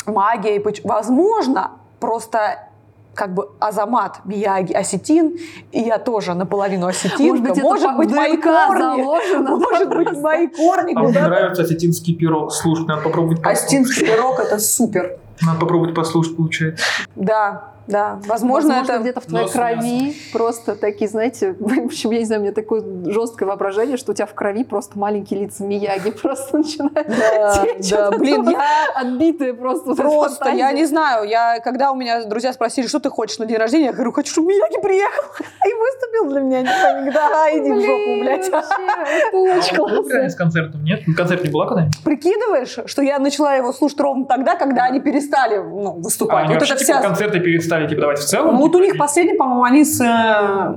[0.06, 0.62] магия.
[0.84, 1.71] Возможно,
[2.04, 2.68] просто
[3.16, 5.38] как бы Азамат, Мияги, осетин,
[5.72, 7.54] и я тоже наполовину осетинка.
[7.62, 8.78] Может быть, это по мои корни.
[8.78, 9.56] заложено.
[9.56, 12.52] Может быть, мои корни А мне нравится осетинский пирог.
[12.52, 13.63] Слушай, надо попробовать послушать.
[13.63, 15.18] Осетинский пирог это супер.
[15.42, 16.84] Надо попробовать послушать, получается.
[17.16, 18.19] Да, да.
[18.28, 19.02] Возможно, Возможно, это...
[19.02, 22.54] где-то в твоей нос крови просто такие, знаете, в общем, я не знаю, у меня
[22.54, 27.65] такое жесткое воображение, что у тебя в крови просто маленькие лица Мияги просто начинают Да,
[27.65, 27.89] течь.
[27.89, 29.96] да, блин, я Отбитые просто.
[29.96, 33.58] просто, я не знаю, я, когда у меня друзья спросили, что ты хочешь на день
[33.58, 35.24] рождения, я говорю, хочу, чтобы Мияги приехал
[35.65, 36.58] и выступил для меня.
[36.60, 38.48] Они Да, иди в жопу, блядь.
[38.48, 40.30] это очень классно.
[40.30, 41.06] с концертом, нет?
[41.08, 42.04] На концерт не была когда-нибудь?
[42.04, 46.46] Прикидываешь, что я начала его слушать ровно тогда, когда они перестали ну, А, выступать.
[46.46, 47.08] они вот вообще, это типа, вся...
[47.08, 48.55] концерты перестали, типа, давать в целом?
[48.55, 50.75] Ну, вот у типа, них последний, по-моему, они с э,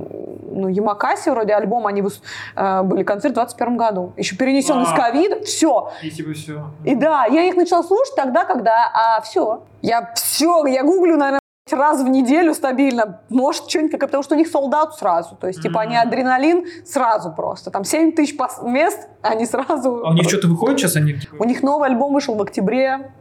[0.57, 2.03] ну, Ямакаси вроде альбом, они
[2.55, 4.13] э, были концерт в 21 году.
[4.17, 4.95] Еще перенесен из А.
[4.95, 5.91] ковида, все.
[6.01, 6.63] И типа все.
[6.83, 9.63] И да, я их начала слушать тогда, когда, а все.
[9.81, 11.39] Я все, я гуглю, наверное,
[11.71, 13.21] раз в неделю стабильно.
[13.29, 15.35] Может, что-нибудь, как- потому что у них солдат сразу.
[15.35, 17.71] То есть, типа, они адреналин сразу просто.
[17.71, 20.03] Там 7 тысяч мест, они сразу...
[20.05, 20.95] А у них что-то выходит сейчас?
[20.95, 23.11] Они, типа, У них новый альбом вышел в октябре.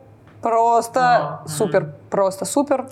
[0.47, 2.89] Просто А, супер, просто супер.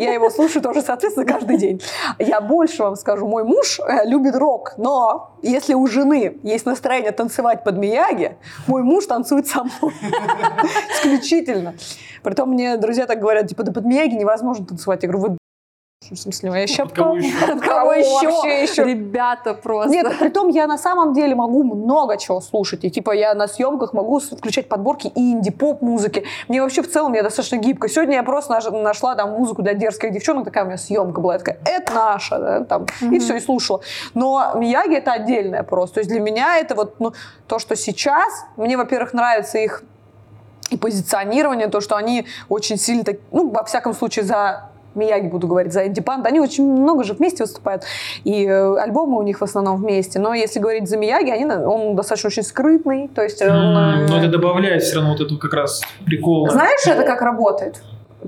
[0.00, 1.80] Я его слушаю тоже, соответственно, каждый день.
[2.18, 7.12] Я больше вам скажу, мой муж э, любит рок, но если у жены есть настроение
[7.12, 9.94] танцевать под Мияги, мой муж танцует со мной.
[10.96, 11.74] Исключительно.
[12.24, 15.00] Притом мне друзья так говорят, типа, да под Мияги невозможно танцевать.
[15.04, 15.37] Я говорю, вы
[16.14, 17.46] в смысле, я еще Под кого еще?
[17.52, 18.84] От кого еще?
[18.84, 19.90] Ребята просто.
[19.92, 22.84] Нет, при том я на самом деле могу много чего слушать.
[22.84, 26.24] И типа я на съемках могу включать подборки инди-поп музыки.
[26.48, 27.88] Мне вообще в целом я достаточно гибко.
[27.88, 31.34] Сегодня я просто наш- нашла там музыку для дерзких девчонок, такая у меня съемка была.
[31.34, 33.20] Я такая, это наша, да, там, и Мгм.
[33.20, 33.80] все, и слушала.
[34.14, 35.94] Но Мияги это отдельное просто.
[35.94, 37.12] То есть для меня это вот ну,
[37.46, 39.82] то, что сейчас, мне, во-первых, нравится их
[40.70, 45.46] и позиционирование, то, что они очень сильно, так, ну, во всяком случае, за Мияги буду
[45.46, 47.84] говорить, за инди-панд, они очень много же вместе выступают,
[48.24, 51.96] и э, альбомы у них в основном вместе, но если говорить за Мияги, они, он
[51.96, 53.40] достаточно очень скрытный, то есть...
[53.42, 56.48] он, М, э, Но это добавляет все равно вот эту как раз прикол.
[56.50, 57.82] Знаешь, это как работает?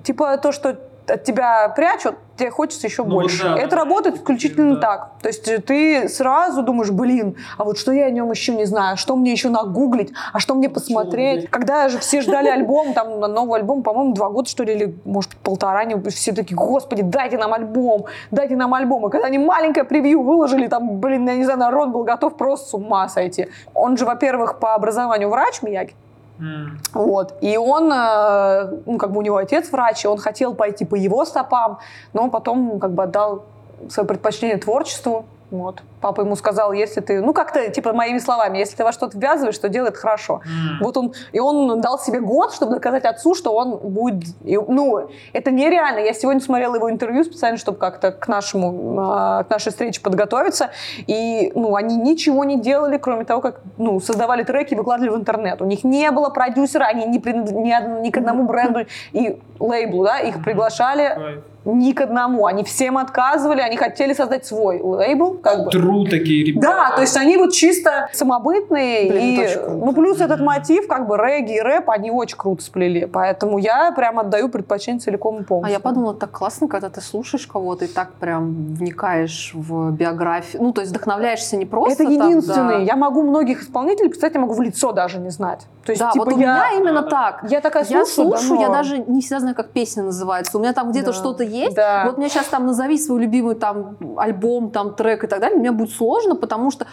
[0.04, 0.76] Типа то, что
[1.10, 3.42] от тебя прячут, тебе хочется еще Ну вот больше.
[3.42, 3.76] да, это да.
[3.76, 4.80] работает исключительно Да.
[4.80, 5.10] так.
[5.20, 8.64] То есть э, ты сразу думаешь, блин, а вот что я о нем еще не
[8.64, 11.50] знаю, что мне еще нагуглить, а что мне посмотреть.
[11.50, 15.36] Когда же все ждали альбом, там новый альбом, по-моему, два года что ли, или может
[15.36, 19.06] полтора, они все такие, господи, дайте нам альбом, дайте нам альбом.
[19.08, 22.68] И когда они маленькое превью выложили, там, блин, я не знаю, народ был готов просто
[22.70, 23.48] с ума сойти.
[23.74, 25.94] Он же, во-первых, по образованию врач Мияги,
[26.40, 26.78] М.
[26.94, 27.34] вот.
[27.40, 30.94] И он, э, ну, как бы у него отец врач, и он хотел пойти по
[30.94, 31.78] его стопам,
[32.12, 33.44] но потом как бы отдал
[33.88, 35.26] свое предпочтение творчеству.
[35.50, 35.82] Вот.
[36.00, 39.58] Папа ему сказал, если ты, ну как-то, типа моими словами, если ты во что-то ввязываешь,
[39.58, 40.40] то делай это хорошо.
[40.44, 40.78] М.
[40.80, 45.08] Вот он, и он дал себе год, чтобы доказать отцу, что он будет, и, ну,
[45.32, 46.00] это нереально.
[46.00, 50.70] Я сегодня смотрела его интервью специально, чтобы как-то к нашему, а, к нашей встрече подготовиться,
[51.06, 55.16] и, ну, они ничего не делали, кроме того, как, ну, создавали треки и выкладывали в
[55.16, 55.60] интернет.
[55.60, 58.80] У них не было продюсера, они не принадлежали ни, ни к одному бренду
[59.12, 62.46] и лейблу, да, их приглашали ни к одному.
[62.46, 65.70] Они всем отказывали, они хотели создать свой лейбл, как бы.
[65.90, 66.66] Тру такие ребята.
[66.66, 69.10] Да, то есть они вот чисто самобытные.
[69.10, 73.06] Блин, и, ну, плюс этот мотив, как бы регги и рэп, они очень круто сплели.
[73.06, 75.72] Поэтому я прям отдаю предпочтение целиком и А полностью.
[75.72, 80.62] я подумала, так классно, когда ты слушаешь кого-то и так прям вникаешь в биографию.
[80.62, 82.74] Ну, то есть вдохновляешься не просто это там, единственный.
[82.78, 82.80] да.
[82.80, 85.66] Я могу многих исполнителей, кстати, я могу в лицо даже не знать.
[85.84, 87.44] То есть, Да, типа, вот у я, меня именно так.
[87.50, 90.56] я такая Я слушаю, слушаю, я даже не всегда знаю, как песня называется.
[90.56, 91.12] У меня там где-то Да.
[91.12, 91.74] что-то есть.
[91.74, 92.04] Да.
[92.06, 95.72] Вот мне сейчас там назови свой любимый там альбом, там трек и так далее, мне
[95.80, 96.86] будет сложно, потому что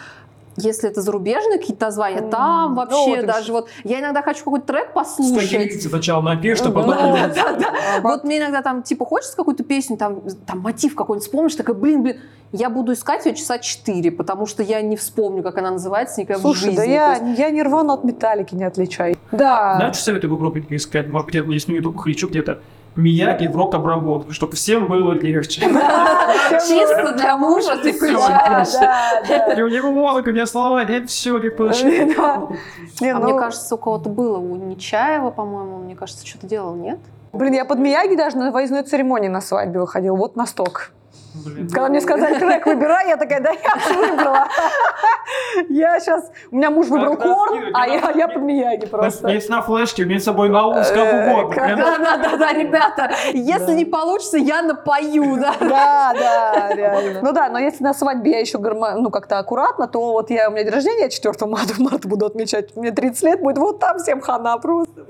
[0.60, 3.68] если это зарубежные какие-то названия, М, там ну, вообще вот и даже вот...
[3.84, 5.82] Я иногда хочу какой-то трек послушать.
[5.82, 7.12] сначала напишешь, чтобы Ну, потом...
[7.12, 7.72] да, да, да.
[8.02, 12.02] Вот мне иногда там, типа, хочется какую-то песню, там, там мотив какой-нибудь вспомнишь, такая, блин,
[12.02, 12.16] блин,
[12.50, 16.38] я буду искать ее часа четыре, потому что я не вспомню, как она называется никогда
[16.40, 16.76] в Слушай, жизни.
[16.76, 19.16] да я, есть- я нирвану от металлики не отличаю.
[19.30, 19.76] Да.
[19.76, 21.06] Знаешь, советую попробовать искать?
[21.08, 22.58] Может быть, если на YouTube хочу где-то
[22.98, 25.60] Мияги в рок-обработку, чтобы всем было легче.
[26.50, 29.56] Чисто для мужа ты включаешь.
[29.56, 31.38] И у него музыка, у меня слова, нет, все.
[33.00, 36.74] Не, А ну, мне кажется, у кого-то было, у Нечаева, по-моему, мне кажется, что-то делал,
[36.74, 36.98] нет?
[37.32, 40.16] Блин, я под Мияги даже на выездной церемонии на свадьбе выходила.
[40.16, 40.86] Вот настолько.
[41.34, 41.68] Блин.
[41.68, 44.46] Когда мне сказали, трек выбирай, я такая, да я выбрала.
[45.68, 46.30] Я сейчас...
[46.50, 49.28] У меня муж выбрал Корн, а мне я, под Мияги просто.
[49.28, 51.54] Есть на флешке, иметь с собой на ус, как Э, угодно.
[51.54, 55.54] как- Прям Да, да, да, да, ребята, если не получится, я напою, да.
[55.60, 57.20] Да, да, реально.
[57.22, 60.48] Ну да, но если на свадьбе я еще гармо- ну, как-то аккуратно, то вот я,
[60.48, 63.80] у меня день рождения, я 4 марта, марта буду отмечать, мне 30 лет будет, вот
[63.80, 65.04] там всем хана просто.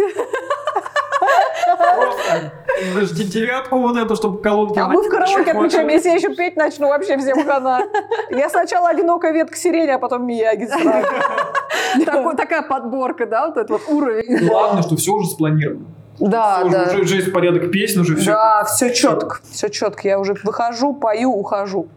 [1.77, 2.53] Просто.
[2.95, 4.79] Подожди, девятку вот эту, чтобы колонки...
[4.79, 7.83] А мы в караоке отмечаем, если я еще петь начну, вообще всем хана.
[8.31, 10.69] Я сначала одинокая ветка сирени, а потом Мияги
[12.37, 14.47] Такая подборка, да, вот этот вот уровень.
[14.49, 15.87] Главное, что все уже спланировано.
[16.21, 16.83] Да, Уже- да.
[16.85, 18.33] Уже, уже есть порядок песен, уже все.
[18.33, 20.09] Да, все четко, все четко.
[20.09, 21.89] Я уже выхожу, пою, ухожу.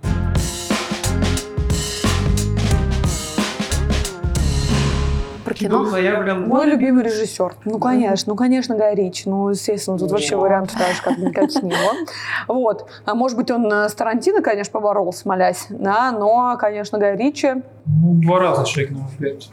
[5.62, 5.90] Кино кино.
[5.90, 6.48] заявлен.
[6.48, 7.56] Мой любимый режиссер.
[7.66, 9.30] Ну, конечно, ну, конечно, Гай Ричи.
[9.30, 11.94] Ну, естественно, тут вообще вариантов даже как никаких не было.
[12.48, 12.88] Вот.
[13.06, 17.62] А может быть, он э, с Тарантино, конечно, поборолся, молясь, да, но, конечно, Гай Ричи.
[17.94, 19.08] Ну, два раза человек, на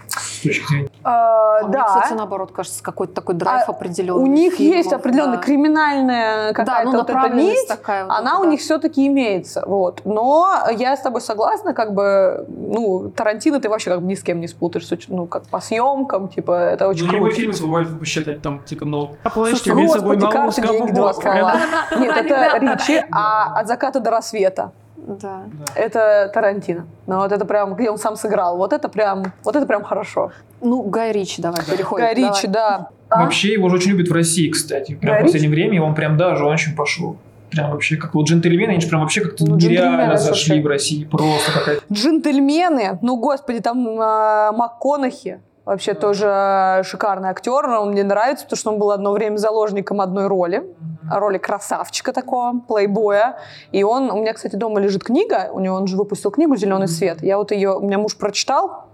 [0.09, 0.87] с точки зрения.
[0.87, 4.23] Э, А мне, да, кстати, наоборот, кажется, какой-то такой драйв А определенный.
[4.23, 5.43] у них фильмов, есть определенная да.
[5.43, 8.51] криминальная Да, какая-то ну, вот эта нить, такая вот она эта, у да.
[8.51, 10.03] них все-таки имеется, вот.
[10.05, 14.23] Но я с тобой согласна, как бы, ну, Тарантино ты вообще как бы ни с
[14.23, 17.35] кем не спутаешь, с ну, как по съемкам, типа, это очень Ну, круто.
[17.35, 20.93] фильмы бывает посчитать там, типа, ну, а флешки, Слушай, иметь с собой Господи, карты, деньги,
[20.93, 21.55] два ствола.
[21.99, 24.73] Нет, это Ричи, а от заката до рассвета.
[25.09, 25.45] Да.
[25.47, 25.73] да.
[25.75, 26.87] Это Тарантино.
[27.07, 28.59] Ну, вот это прям, где он сам сыграл.
[28.59, 30.33] Вот это прям, вот это прям хорошо.
[30.61, 32.05] Ну, Гай Ричи, давай, переходим.
[32.05, 32.91] Гай Ричи, да.
[33.09, 33.23] А?
[33.23, 34.95] Вообще его же очень любят в России, кстати.
[34.95, 37.17] Прям Гай в последнее время он прям даже очень пошел.
[37.51, 40.63] Прям вообще, как вот джентльмены, они же прям вообще как-то Ну, нереально зашли слушай.
[40.63, 41.05] в России.
[41.05, 41.83] Просто какая-то...
[41.91, 48.59] Джентльмены, ну, господи, там а, МакКонахи, вообще тоже а, шикарный актер, он мне нравится, потому
[48.59, 50.75] что он был одно время заложником одной роли,
[51.11, 53.39] роли красавчика такого, плейбоя,
[53.71, 56.89] и он, у меня, кстати, дома лежит книга, у него, он же выпустил книгу «Зеленый
[56.89, 58.89] свет», я вот ее, у меня муж прочитал,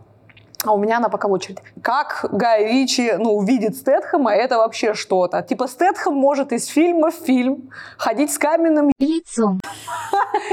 [0.65, 1.61] а у меня она пока в очереди.
[1.83, 5.43] Как Гай Ричи, ну, видит Стэтхэма, это вообще что-то.
[5.43, 9.61] Типа Стэтхэм может из фильма в фильм ходить с каменным лицом.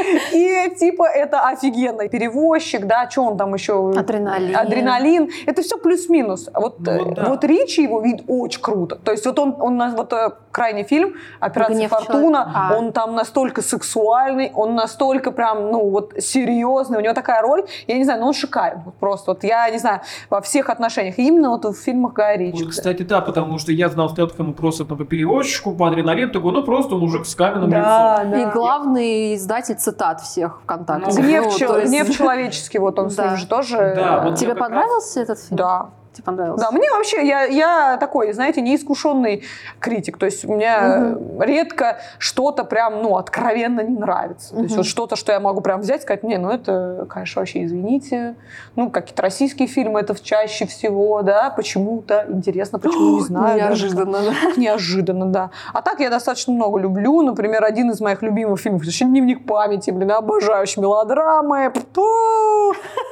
[0.33, 2.07] и типа это офигенно.
[2.07, 3.91] Перевозчик, да, что он там еще?
[3.97, 4.55] Адреналин.
[4.55, 5.29] Адреналин.
[5.45, 6.49] Это все плюс-минус.
[6.53, 7.25] Вот, Ну вот да.
[7.29, 8.95] вот Ричи его вид очень круто.
[8.95, 12.51] То есть вот он, он на- вот э, крайний фильм «Операция «Гнев Фортуна», человека».
[12.53, 12.77] А.
[12.77, 17.97] он там настолько сексуальный, он настолько прям, ну вот серьезный, у него такая роль, я
[17.97, 18.81] не знаю, ну он шикарен.
[18.85, 21.19] Вот просто вот я не знаю, во всех отношениях.
[21.19, 22.63] И именно вот в фильмах Гая Ричи.
[22.63, 26.63] Вот, кстати, да, потому что я знал Стэтхэма просто по перевозчику, по адреналин, такой, ну
[26.63, 28.31] просто мужик с каменным Да, лицом.
[28.31, 28.41] да.
[28.41, 31.12] И главный издатель цитат всех ВКонтакте.
[31.12, 33.27] Ну, Гнев, Ну, чел- есть- гнев человеческий, вот он с Да.
[33.27, 33.93] ним же тоже.
[33.95, 35.58] Да, вот Тебе понравился этот фильм?
[35.58, 36.65] Да, Тебе понравился?
[36.65, 39.43] Да, мне вообще, я, я такой, знаете, неискушенный
[39.80, 40.17] критик.
[40.17, 44.54] То есть мне э, редко что-то прям, ну, откровенно не нравится.
[44.54, 47.39] То есть вот что-то, что я могу прям взять и сказать, не, ну это, конечно,
[47.39, 48.36] вообще извините.
[48.76, 52.26] Ну, какие-то российские фильмы, это чаще всего, да, почему-то.
[52.28, 53.58] Интересно, почему, не знаю.
[53.58, 54.34] Неожиданно, да.
[54.58, 55.52] Неожиданно, да.
[55.74, 57.21] А так я достаточно много люблю.
[57.21, 61.71] Например, один из моих любимых фильмов, вообще «Дневник памяти», блин, обожаю мелодрамы.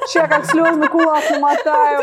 [0.06, 2.02] Сейчас как слезный кулак намотаю.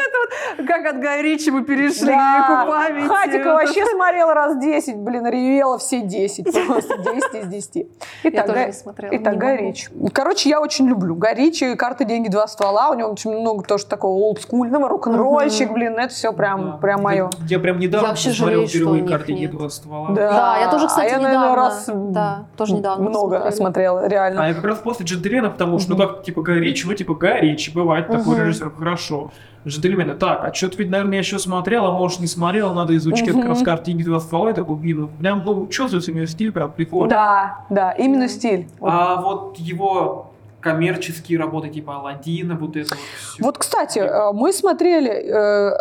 [0.68, 2.66] Как от Ричи мы перешли Да.
[2.66, 3.08] к памяти.
[3.08, 6.46] Хатика вообще смотрела раз 10, блин, ревела все 10.
[6.68, 7.76] Просто 10 из 10.
[8.24, 9.12] Я Итак, тоже Гай- смотрела.
[9.16, 9.68] Итак, не Гай могу.
[9.70, 9.88] Ричи.
[10.14, 11.16] Короче, я очень люблю.
[11.16, 12.90] Гай Ричи, карты, деньги, два ствола.
[12.90, 16.78] У него очень много тоже такого олдскульного, рок-н-ролльщик, блин, это все прям, Да.
[16.78, 17.30] прям мое.
[17.48, 19.52] Я прям недавно Я вообще посмотрел жалею, впервые картине нет.
[19.52, 20.10] два ствола.
[20.12, 21.56] Да, я тоже, А кстати, я, наверное, недавно.
[21.56, 23.56] раз Да, тоже недавно много смотрели.
[23.56, 24.44] смотрела, реально.
[24.44, 27.16] А я как раз после джентльмена, потому что, ну как, типа, Гай Ричи, ну типа,
[27.16, 29.32] Гай Ричи, бывает такой режиссер, хорошо.
[29.68, 33.30] Джентльмены, так, а что-то ведь, наверное, я еще смотрел, а может не смотрел, надо изучить
[33.30, 33.42] Мгм.
[33.42, 36.52] как раз картинки два ствола, я такой, блин, ну, прям, ну, чувствуется у него стиль,
[36.52, 37.10] прям прикольно.
[37.10, 38.68] Да, да, именно стиль.
[38.82, 43.44] А вот его коммерческие работы, типа Алладина, вот это вот всё.
[43.44, 45.12] Вот, кстати, э, мы смотрели...
[45.12, 45.72] э,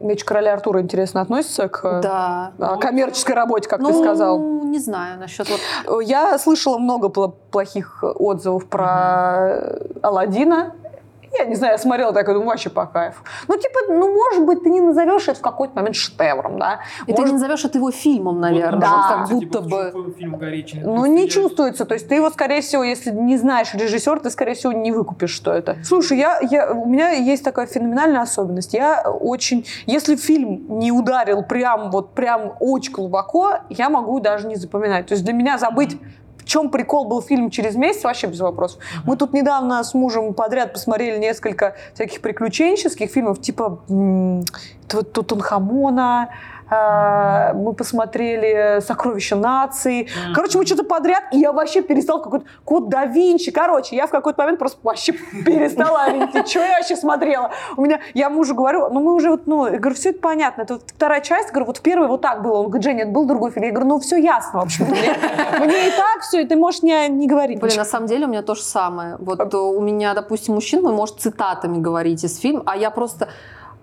[0.00, 2.52] Меч короля Артура, интересно, относится к Да.
[2.58, 4.38] э, коммерческой работе, как ну, ты сказал?
[4.64, 6.02] не знаю насчет вот...
[6.02, 10.74] Я слышала много пл- плохих отзывов про Алладина.
[11.38, 13.22] Я не знаю, я смотрела так и думаю, вообще по кайфу.
[13.48, 16.80] Ну, типа, ну, может быть, ты не назовешь это в какой-то момент шедевром, да?
[17.06, 18.80] И ты Может, не назовешь это его фильмом, наверное.
[18.80, 18.90] Да.
[18.90, 20.14] вот как будто бы...
[20.16, 20.38] фильм?
[20.84, 21.84] Ну, не чувствуется.
[21.84, 25.30] То есть ты его, скорее всего, если не знаешь режиссер, ты, скорее всего, не выкупишь,
[25.30, 25.76] что это.
[25.84, 28.74] Слушай, я, я, у меня есть такая феноменальная особенность.
[28.74, 29.66] Я очень...
[29.86, 35.06] Если фильм не ударил прям, вот прям очень глубоко, я могу даже не запоминать.
[35.06, 35.98] То есть для меня забыть
[36.44, 38.80] в чем прикол был фильм через месяц, вообще без вопросов.
[39.06, 43.80] Мы тут недавно с мужем подряд посмотрели несколько всяких приключенческих фильмов, типа
[44.88, 46.28] Ту- Тутанхамона,
[46.70, 50.08] мы посмотрели «Сокровища нации».
[50.34, 53.50] Короче, мы что-то подряд, и я вообще перестал какой-то код да Винчи.
[53.50, 55.12] Короче, я в какой-то момент просто вообще
[55.44, 56.48] перестала видеть.
[56.48, 57.50] Что я вообще смотрела?
[57.76, 60.62] У меня, я мужу говорю, ну мы уже вот, ну, я говорю, все это понятно.
[60.62, 62.58] Это вот вторая часть, говорю, вот в первой вот так было.
[62.58, 63.66] Он говорит, Женя, это был другой фильм.
[63.66, 64.86] Я говорю, ну все ясно, в общем.
[64.86, 65.14] Мне,
[65.60, 67.60] мне и так все, и ты можешь не, не говорить.
[67.60, 69.16] Блин, на самом деле у меня то же самое.
[69.18, 73.28] Вот у меня, допустим, мужчина, он может цитатами говорить из фильма, а я просто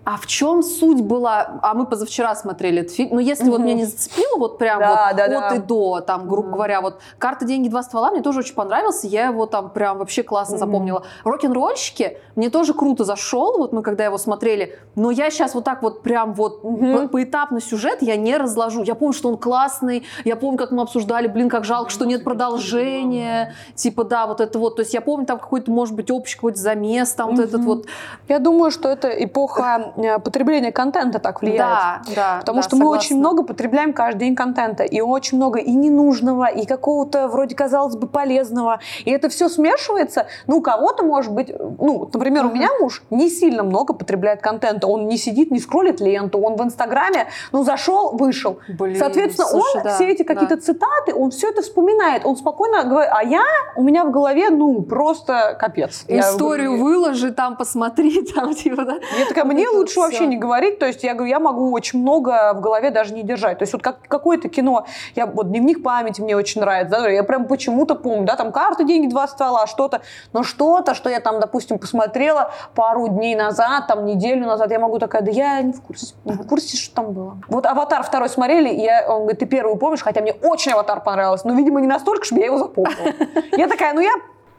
[0.04, 1.60] а в чем суть была?
[1.62, 3.10] А мы позавчера смотрели этот фильм.
[3.14, 5.56] Но если вот меня не зацепило вот прям Да, вот да, от да.
[5.56, 6.56] и до, там, грубо Мгм.
[6.56, 9.06] говоря, вот «Карта, деньги, два ствола» мне тоже очень понравился.
[9.08, 10.66] Я его там прям вообще классно Мгм.
[10.66, 11.04] запомнила.
[11.24, 14.80] «Рок-н-ролльщики» мне тоже круто зашел, вот мы когда его смотрели.
[14.96, 18.84] Но я сейчас вот так вот прям вот по- поэтапно сюжет я не разложу.
[18.84, 20.04] Я помню, что он классный.
[20.26, 23.54] Я помню, как мы обсуждали, блин, как жалко, что нет продолжения.
[23.76, 24.76] Типа, да, вот это вот.
[24.78, 27.86] То есть я помню там какой-то, может быть, общий какой-то замес, там вот этот вот.
[28.28, 31.60] Я думаю, что это эпоха э, потребления контента так влияет.
[31.60, 32.38] Да, да.
[32.40, 33.06] Потому да, что мы согласна.
[33.06, 37.96] очень много потребляем каждый день контента, и очень много и ненужного, и какого-то вроде казалось
[37.96, 40.28] бы полезного, и это все смешивается.
[40.48, 44.88] Ну, у кого-то может быть, ну, например, у меня муж не сильно много потребляет контента,
[44.88, 48.60] он не сидит, не скроллит ленту, он в Инстаграме, ну, зашел, вышел.
[48.68, 50.62] Блин, Соответственно, слушай, он да, все эти какие-то да.
[50.62, 53.44] цитаты, он все это вспоминает, он спокойно говорит, а я,
[53.76, 56.06] у меня в голове, ну, просто капец.
[56.08, 59.00] Я Историю говорю, выложи, там посмотри, там типа, да.
[59.18, 60.28] я такая, мне это лучше вообще всё.
[60.28, 60.80] не говорить.
[60.80, 63.60] То есть я говорю, я могу очень много в голове даже не держать.
[63.60, 67.24] То есть вот как какое-то кино, я вот дневник памяти мне очень нравится, да, я
[67.24, 70.02] прям почему-то помню, да, там карта, деньги, два ствола, что-то,
[70.34, 75.00] но что-то, что я там, допустим, посмотрела пару дней назад, там неделю назад, я могу
[75.00, 77.38] такая, да я не в курсе, не в курсе, что там было.
[77.48, 81.02] Вот «Аватар» второй смотрели, и я, он говорит, ты первый помнишь, хотя мне очень «Аватар»
[81.02, 83.14] понравился, но, видимо, не настолько, чтобы я его запомнила.
[83.52, 84.12] Я такая, ну я,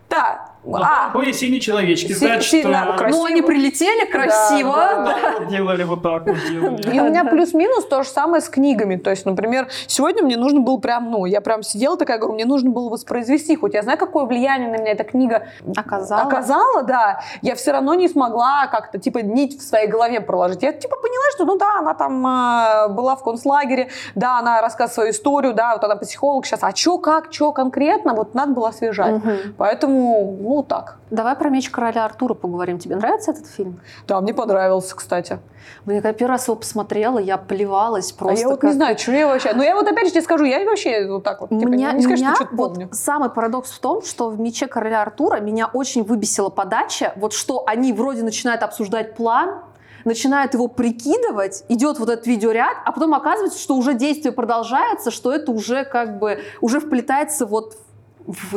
[0.08, 3.18] да, Ну, а, Были синие человечки, Си- значит, сильно красиво.
[3.18, 4.76] Ну, они прилетели красиво.
[4.76, 5.18] да, да.
[5.20, 6.94] так вот делали, вот так вот делали.
[6.94, 8.96] И у меня плюс-минус то же самое с книгами.
[8.96, 12.44] То есть, например, сегодня мне нужно было прям, ну, я прям сидела такая, говорю, мне
[12.44, 16.26] нужно было воспроизвести, хоть я знаю, какое влияние на меня эта книга Оказалось.
[16.26, 20.62] оказала, да, я все равно не смогла как-то, типа, нить в своей голове проложить.
[20.62, 24.94] Я, типа, поняла, что, ну, да, она там э, была в концлагере, да, она рассказывает
[24.94, 28.68] свою историю, да, вот она психолог сейчас, а что, как, что конкретно, вот надо было
[28.68, 29.14] освежать.
[29.14, 29.54] Мгм.
[29.58, 30.98] Поэтому, ну, так.
[31.10, 32.78] Давай про меч короля Артура поговорим.
[32.78, 33.80] Тебе нравится этот фильм?
[34.06, 35.38] Да, мне понравился, кстати.
[35.86, 38.38] Блин, когда первый раз его посмотрела, я плевалась просто.
[38.38, 39.52] а я вот как- не знаю, что я вообще...
[39.54, 42.02] Ну, я вот опять же тебе скажу, я вообще вот так вот, типа, Меня, не
[42.02, 42.88] скажешь, меня что вот помню.
[42.92, 47.64] самый парадокс в том, что в «Мече короля Артура» меня очень выбесила подача, вот что
[47.66, 49.62] они вроде начинают обсуждать план,
[50.04, 55.32] начинают его прикидывать, идет вот этот видеоряд, а потом оказывается, что уже действие продолжается, что
[55.32, 57.91] это уже как бы, уже вплетается вот в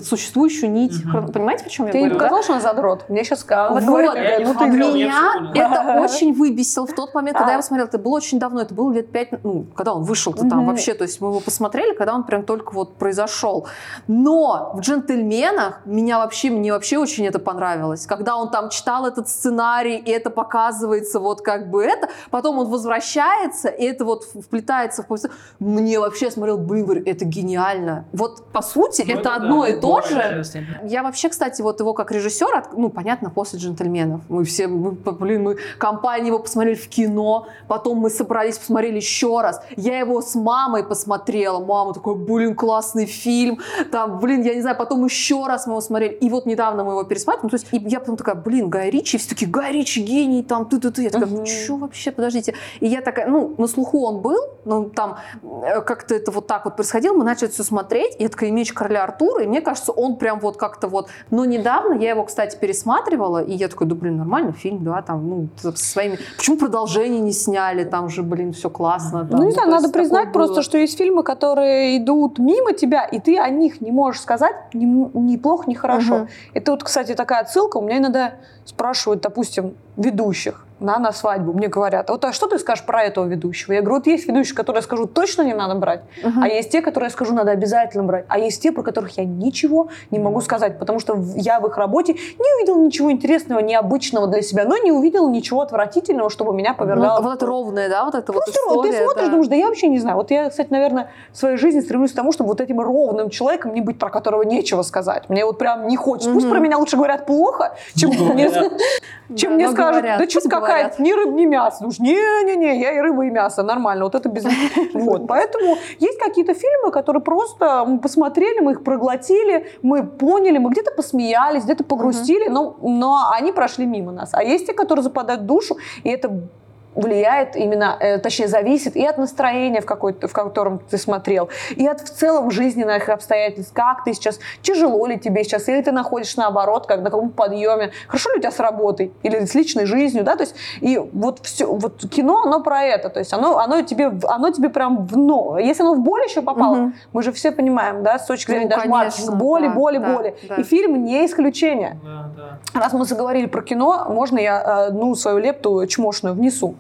[0.04, 1.04] существующую нить.
[1.06, 1.32] Мгм.
[1.32, 2.20] Понимаете, о чем я Ты не говорю?
[2.20, 2.26] да?
[2.26, 3.10] показал, что он задрот?
[3.10, 3.74] Мне сейчас сказала.
[3.74, 7.52] Вот, говорит, я ну ты смотрел, Меня это очень выбесило в тот момент, когда А.
[7.52, 7.88] я его смотрела.
[7.88, 10.94] Это было очень давно, это было лет пять, ну, когда он вышел-то там вообще.
[10.94, 13.68] То есть мы его посмотрели, когда он прям только вот произошел.
[14.08, 18.06] Но в «Джентльменах» меня вообще, мне вообще очень это понравилось.
[18.06, 22.68] Когда он там читал этот сценарий, и это показывается вот как бы это, потом он
[22.70, 25.42] возвращается, и это вот вплетается в повествование.
[25.60, 28.06] Мне вообще, я смотрел, блин, говорю, это гениально.
[28.14, 30.44] Вот по сути, Ну, это да, одно и то же,
[30.84, 34.22] я вообще, кстати, вот его как режиссер, ну, понятно, после «Джентльменов».
[34.28, 39.40] Мы все, мы, блин, мы компании его посмотрели в кино, потом мы собрались, посмотрели еще
[39.42, 39.62] раз.
[39.78, 41.64] Я его с мамой посмотрела.
[41.64, 43.60] Мама такой, блин, классный фильм.
[43.92, 46.14] Там, блин, я не знаю, потом еще раз мы его смотрели.
[46.14, 47.50] И вот недавно мы его пересматриваем.
[47.50, 49.18] То есть, и я потом такая, блин, Гай Ричи.
[49.18, 51.04] И все такие, Гай Ричи, гений, там, ты-ты-ты.
[51.04, 51.46] Я такая, Мгм.
[51.46, 52.54] что вообще, подождите.
[52.80, 56.66] И я такая, ну, на слуху он был, ну, там э, как-то это вот так
[56.66, 59.92] вот происходило, мы начали все смотреть, и я такая, меч короля Артура, и мне кажется,
[59.92, 61.08] он прям вот как-то вот...
[61.32, 65.30] Но недавно я его, кстати, пересматривала, и я такой, да, блин, нормальный фильм, да, там,
[65.30, 66.18] ну, со своими...
[66.36, 67.84] Почему продолжение не сняли?
[67.84, 69.26] Там же, блин, все классно.
[69.26, 70.64] там, Ну, не знаю, то надо признать просто, было.
[70.64, 74.86] что есть фильмы, которые идут мимо тебя, и ты о них не можешь сказать ни,
[74.86, 76.16] ни плохо, ни хорошо.
[76.16, 76.28] Мгм.
[76.56, 77.78] Это вот, кстати, такая отсылка.
[77.78, 78.34] У меня иногда
[78.66, 81.54] спрашивают, допустим, ведущих да, на свадьбу.
[81.54, 83.74] Мне говорят, вот а что ты скажешь про этого ведущего?
[83.74, 86.44] Я говорю, вот есть ведущие, которые я скажу, точно не надо брать, Мгм.
[86.44, 89.24] а есть те, которые я скажу, надо обязательно брать, а есть те, про которых я
[89.26, 94.28] ничего не могу сказать, потому что я в их работе не увидела ничего интересного, необычного
[94.28, 97.20] для себя, но не увидела ничего отвратительного, чтобы меня повергало.
[97.22, 98.80] Ну, вот это ровное, да, вот это вот Просто ровно.
[98.90, 98.98] история.
[98.98, 99.32] Ты смотришь, да.
[99.32, 100.18] думаешь, да я вообще не знаю.
[100.18, 103.74] Вот я, кстати, наверное, в своей жизни стремлюсь к тому, чтобы вот этим ровным человеком
[103.74, 105.30] не быть, про которого нечего сказать.
[105.30, 106.32] Мне вот прям не хочется.
[106.32, 106.54] Пусть Мгм.
[106.54, 108.50] про меня лучше говорят плохо, чем Ну, мне,
[109.72, 111.00] скажут, да что пусть говорят.
[111.00, 111.86] ни рыб, ни мясо.
[111.86, 114.06] Уж не-не-не, я и рыба, и мясо, нормально.
[114.06, 114.46] Вот это без...
[114.94, 120.72] Вот, поэтому есть какие-то фильмы, которые просто мы посмотрели, мы их проглотили, мы поняли, мы
[120.72, 124.30] где-то посмеялись, где-то погрустили, но, но они прошли мимо нас.
[124.34, 126.48] А есть те, которые западают в душу, и это
[126.96, 131.86] влияет именно, э, точнее, зависит и от настроения, в, какой-то, в котором ты смотрел, и
[131.86, 136.40] от в целом жизненных обстоятельств, как ты сейчас, тяжело ли тебе сейчас, или ты находишься
[136.40, 140.24] наоборот, как на каком подъеме, хорошо ли у тебя с работой, или с личной жизнью,
[140.24, 143.82] да, то есть, и вот все, вот кино, оно про это, то есть, оно, оно
[143.82, 146.94] тебе, оно тебе прям в, но, если оно в боль еще попало, Мгм.
[147.14, 149.98] мы же все понимаем, да, с точки зрения Ну, даже маркетинга, конечно, боли, да, боли,
[149.98, 150.56] да, боли, да.
[150.56, 152.00] и фильм не исключение.
[152.04, 152.26] Да,
[152.74, 152.80] да.
[152.80, 156.76] Раз мы заговорили про кино, можно я одну свою лепту чмошную внесу.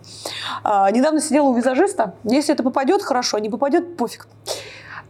[0.63, 2.15] А, недавно сидела у визажиста.
[2.23, 4.27] Если это попадет, хорошо, не попадет, пофиг.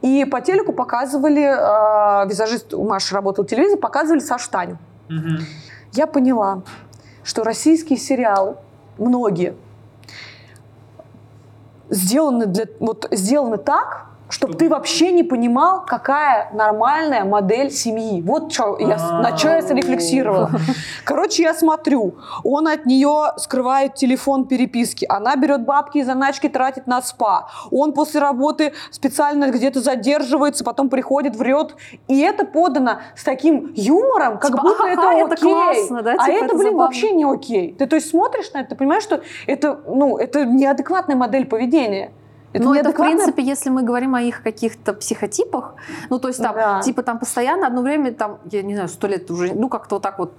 [0.01, 4.77] И по телеку показывали, а, визажист у Маши работал телевизор, показывали Сашу Таню.
[5.09, 5.39] Мгм.
[5.93, 6.63] Я поняла,
[7.23, 8.57] что российские сериалы,
[8.97, 9.55] многие,
[11.89, 18.21] сделаны, для, вот, сделаны так, чтобы ты вообще не понимал, какая нормальная модель семьи.
[18.21, 20.49] Вот чё я, на что я срефлексировала.
[21.03, 26.87] Короче, я смотрю, он от нее скрывает телефон переписки, она берет бабки и заначки тратит
[26.87, 31.75] на спа, он после работы специально где-то задерживается, потом приходит, врет,
[32.07, 35.53] и это подано с таким юмором, как Типа, будто «Ага, это это окей.
[35.53, 36.83] классно, да, а типа, это, это блин, забавно.
[36.83, 37.73] вообще не окей.
[37.77, 42.11] Ты то есть смотришь на это, ты понимаешь, что это, ну, это неадекватная модель поведения.
[42.55, 45.73] Это Ну, это, в принципе, если мы говорим о их каких-то психотипах,
[46.09, 46.81] ну, то есть там, Да.
[46.81, 50.01] типа, там постоянно одно время, там, я не знаю, сто лет уже, ну, как-то вот
[50.03, 50.33] так вот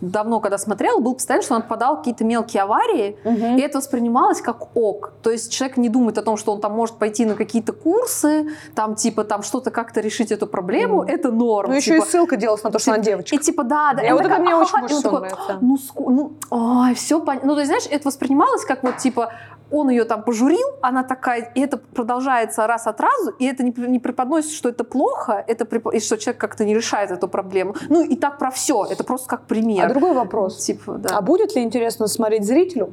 [0.00, 3.56] давно, когда смотрела, был постоянно, что он попадал в какие-то мелкие аварии, Мгм.
[3.56, 5.12] и это воспринималось как ок.
[5.22, 8.48] То есть человек не думает о том, что он там может пойти на какие-то курсы,
[8.74, 11.08] там, типа, там, что-то как-то решить эту проблему, Мгм.
[11.08, 11.70] это норм.
[11.70, 12.04] Ну, еще типа.
[12.04, 13.36] и ссылка делалась на то, что она девочка.
[13.36, 14.02] И типа, да, да.
[14.02, 15.58] И вот это мне очень «Ага», больше.
[15.60, 17.48] Ну, ску- ну, ой, все понятно.
[17.48, 19.32] Ну, то есть, знаешь, это воспринималось как вот, типа,
[19.70, 23.72] он ее там пожурил, она такая, и это продолжается раз от разу, и это не,
[23.76, 27.74] не преподносится, что это плохо, это препо- и что человек как-то не решает эту проблему.
[27.88, 28.84] Ну, и так про все.
[28.84, 29.86] Это просто как пример.
[29.86, 30.58] А другой вопрос.
[30.64, 31.16] Типа, да.
[31.16, 32.92] А будет ли интересно смотреть зрителю,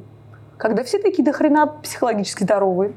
[0.56, 2.94] когда все такие до хрена психологически здоровые?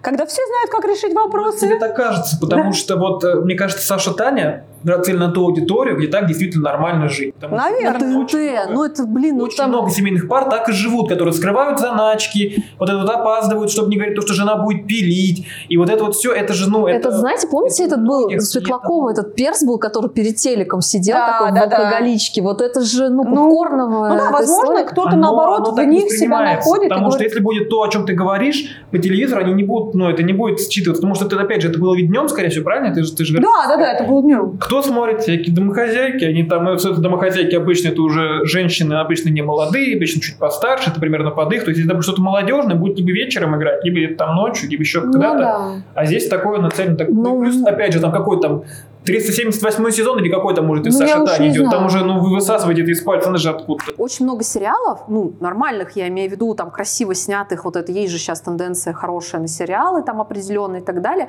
[0.00, 1.66] Когда все знают, как решить Ну, вопросы?
[1.66, 5.96] Тебе так кажется, потому что вот, э, мне кажется, Саша Таня нацелена на ту аудиторию,
[5.96, 7.34] где так действительно нормально жить.
[7.34, 8.08] Потому что Наверное.
[8.08, 8.72] На очень много.
[8.72, 9.70] ну это, блин, ну Очень там...
[9.70, 13.96] много семейных пар так и живут, которые скрывают заначки, вот это вот опаздывают, чтобы не
[13.96, 17.08] говорить то, что жена будет пилить, и вот это вот все, это же, ну, это...
[17.08, 21.32] Это, знаете, помните, это этот был Светлакова, этот перс был, который перед телеком сидел Да,
[21.32, 21.76] такой да, в да.
[21.76, 22.42] алкоголичке.
[22.42, 26.10] Вот это же, ну, Ну, попкорновая Ну да, эта возможно, кто-то наоборот оно в них
[26.10, 29.54] себя находит Потому что говорит, если будет то, о чем ты говоришь, по телевизору они
[29.56, 32.08] не будут, ну, это не будет считываться, потому что это, опять же, это было ведь
[32.08, 32.94] днем, скорее всего, правильно?
[32.94, 34.58] Ты же, ты же говоришь, Да, да, да, это был днем.
[34.58, 35.22] Кто смотрит?
[35.22, 36.24] Всякие домохозяйки.
[36.24, 40.90] Они там, ну, это домохозяйки обычно это уже женщины, обычно не молодые, обычно чуть постарше,
[40.90, 41.64] это примерно под их.
[41.64, 45.00] То есть, если это что-то молодежное, будет либо вечером играть, либо там ночью, либо еще
[45.00, 45.38] Ну когда-то.
[45.38, 45.72] да.
[45.94, 46.96] А здесь такое нацелено.
[46.96, 48.62] Так, Ну, ну, плюс, опять же, там какой там
[49.06, 51.70] 378 сезон или какой там, может, и Ну, Саша не идет.
[51.70, 51.86] Там знаю.
[51.86, 53.92] уже, ну, вы высасываете это из пальца, она же откуда-то.
[53.96, 58.12] Очень много сериалов, ну, нормальных, я имею в виду, там, красиво снятых, вот это есть
[58.12, 61.28] же сейчас тенденция хорошая на сериалы, там, определенные и так далее,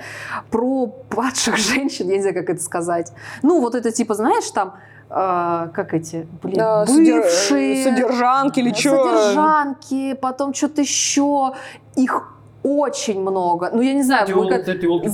[0.50, 3.14] про падших женщин, я не знаю, как это сказать.
[3.44, 4.74] Ну, вот это, типа, знаешь, там,
[5.10, 7.84] э, как эти, блин, Да, бывшие...
[7.84, 9.06] Содержанки или что?
[9.06, 11.54] Содержанки, потом что-то еще.
[11.96, 12.37] Их
[12.68, 13.70] очень много.
[13.74, 15.08] Ну, я не знаю, вы как- Зателки,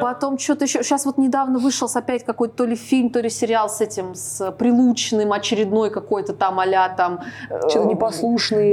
[0.00, 0.82] потом что-то еще.
[0.82, 4.50] Сейчас вот недавно вышел опять какой-то то ли фильм, то ли сериал с этим, с
[4.52, 7.20] Прилучным, очередной какой-то там а там...
[7.50, 7.84] э, Что-то чё,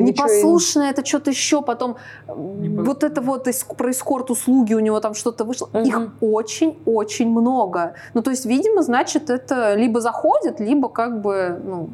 [0.01, 1.95] Непослушное, это что-то еще, потом
[2.27, 2.83] Непослушное.
[2.85, 5.69] вот это вот эс- про эскорт-услуги у него там что-то вышло.
[5.73, 5.83] Мгм.
[5.83, 7.93] Их очень-очень много.
[8.13, 11.89] Ну, то есть, видимо, значит, это либо заходит, либо как бы, ну,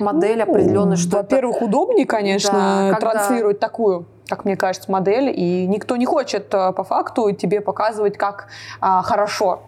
[0.00, 1.16] модель Ну, определенная, что.
[1.18, 6.52] Во-первых, удобнее, конечно, Да, когда- транслировать такую как мне кажется, модель, и никто не хочет
[6.52, 8.48] э, по факту тебе показывать, как
[8.80, 9.62] а, хорошо.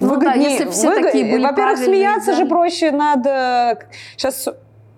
[0.00, 2.36] Ну да, если все такие были Во-первых, смеяться да.
[2.36, 3.78] же проще надо...
[4.16, 4.48] Сейчас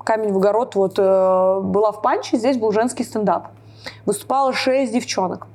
[0.04, 0.74] камень в огород.
[0.74, 3.48] Вот э, была в Панче, здесь был женский стендап.
[4.06, 5.46] Выступало шесть девчонок.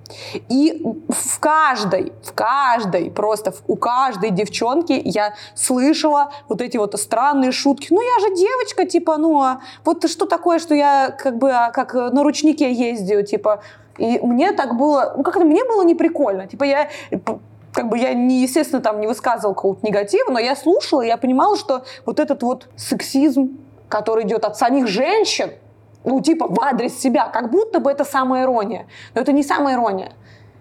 [0.49, 7.51] И в каждой, в каждой, просто у каждой девчонки я слышала вот эти вот странные
[7.51, 7.87] шутки.
[7.89, 11.71] Ну, я же девочка, типа, ну, а вот что такое, что я как бы а,
[11.71, 13.61] как на ручнике ездию, типа.
[13.97, 16.47] И мне так было, ну, как-то мне было неприкольно.
[16.47, 16.89] Типа, я
[17.73, 21.17] как бы я, не, естественно, там не высказывала какого-то негатива, но я слушала, и я
[21.17, 23.57] понимала, что вот этот вот сексизм,
[23.89, 25.51] который идет от самих женщин,
[26.03, 28.87] ну, типа, в адрес себя, как будто бы это самая ирония.
[29.15, 30.11] Но это не самая ирония.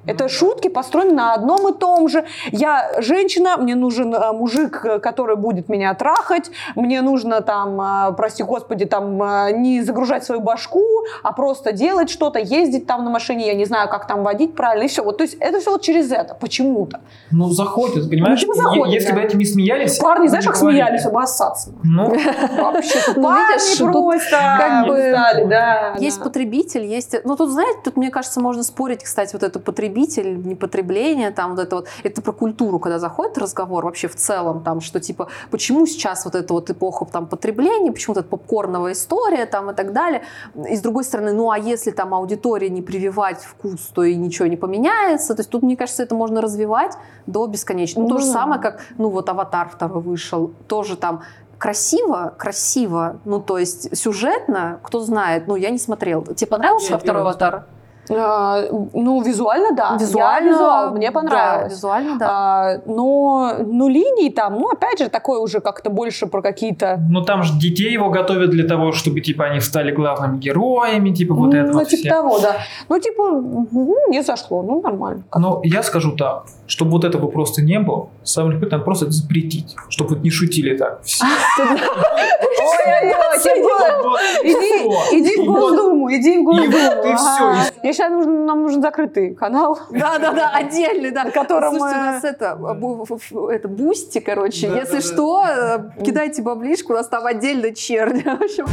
[0.07, 2.25] Это шутки построены на одном и том же.
[2.51, 8.13] Я женщина, мне нужен э, мужик, э, который будет меня трахать, мне нужно там, э,
[8.17, 10.83] прости господи, там э, не загружать свою башку,
[11.23, 14.85] а просто делать что-то, ездить там на машине, я не знаю, как там водить правильно,
[14.85, 15.05] и все.
[15.05, 17.01] Вот, то есть это все вот через это, почему-то.
[17.31, 18.43] Ну, заходит, понимаешь?
[18.45, 19.15] Ну, типа заходит, Если да.
[19.15, 19.99] бы этим не смеялись...
[19.99, 20.81] Парни, знаешь, как говорили.
[20.81, 21.73] смеялись, обоссаться.
[21.85, 26.03] Ну, Вообще, Ну, парни просто как бы.
[26.03, 27.15] Есть потребитель, есть...
[27.25, 31.61] Ну, тут, знаете, тут, мне кажется, можно спорить, кстати, вот это потребитель, непотребление, там вот
[31.61, 31.89] это вот...
[32.03, 36.35] Это про культуру, когда заходит разговор вообще в целом, там, что типа, почему сейчас вот
[36.35, 40.23] эта вот эпоха там потребления, почему вот эта попкорновая история там и так далее.
[40.69, 44.49] И с другой стороны, ну, а если там аудитории не прививать вкус, то и ничего
[44.49, 45.35] не поменяется.
[45.35, 48.01] То есть тут, мне кажется, это можно развивать до бесконечности.
[48.01, 51.23] Ну, то же Ну, самое, как, ну, вот «Аватар» второй вышел, тоже там
[51.59, 56.25] красиво, красиво, ну, то есть сюжетно, кто знает, ну, я не смотрел.
[56.25, 57.67] Тебе понравился второй «Аватар»?
[58.17, 59.97] А, ну, визуально, да.
[60.01, 61.73] Визуально, Я визуал, мне да, понравилось.
[61.73, 62.27] визуально, да.
[62.31, 67.01] А, но, ну, линии там, ну, опять же, такое уже как-то больше про какие-то...
[67.11, 71.35] ну там же детей его готовят для того, чтобы, типа, они стали главными героями, типа,
[71.35, 72.09] вот это ну, вот типа все.
[72.09, 72.57] того, да.
[72.89, 75.23] Ну, типа, ну, не зашло, ну, нормально.
[75.35, 79.77] Но я скажу так, чтобы вот этого просто не было, самое там просто это запретить,
[79.89, 81.03] чтобы вот не шутили так.
[81.03, 81.25] Все.
[81.25, 83.13] Ой-ой-ой.
[85.13, 86.69] Иди, в Госдуму, иди в Госдуму.
[86.69, 87.49] и всё.
[87.49, 87.65] Ага.
[87.83, 89.79] Мне сейчас нужен, нам нужен закрытый канал.
[89.91, 91.31] Да-да-да, отдельный, да.
[91.31, 92.59] котором, Слушайте, у э, нас это,
[93.51, 94.69] это Boosty, короче.
[94.69, 98.23] Если что, э, кидайте баблишку, у нас там отдельно черни.
[98.23, 98.67] В общем,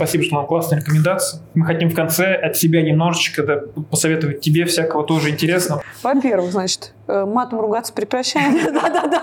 [0.00, 1.42] Спасибо, что нам классная рекомендация.
[1.52, 5.82] Мы хотим в конце от себя немножечко да, посоветовать тебе всякого тоже интересного.
[6.02, 8.54] Во-первых, значит, э, матом ругаться прекращаем.
[8.72, 9.20] Да-да-да.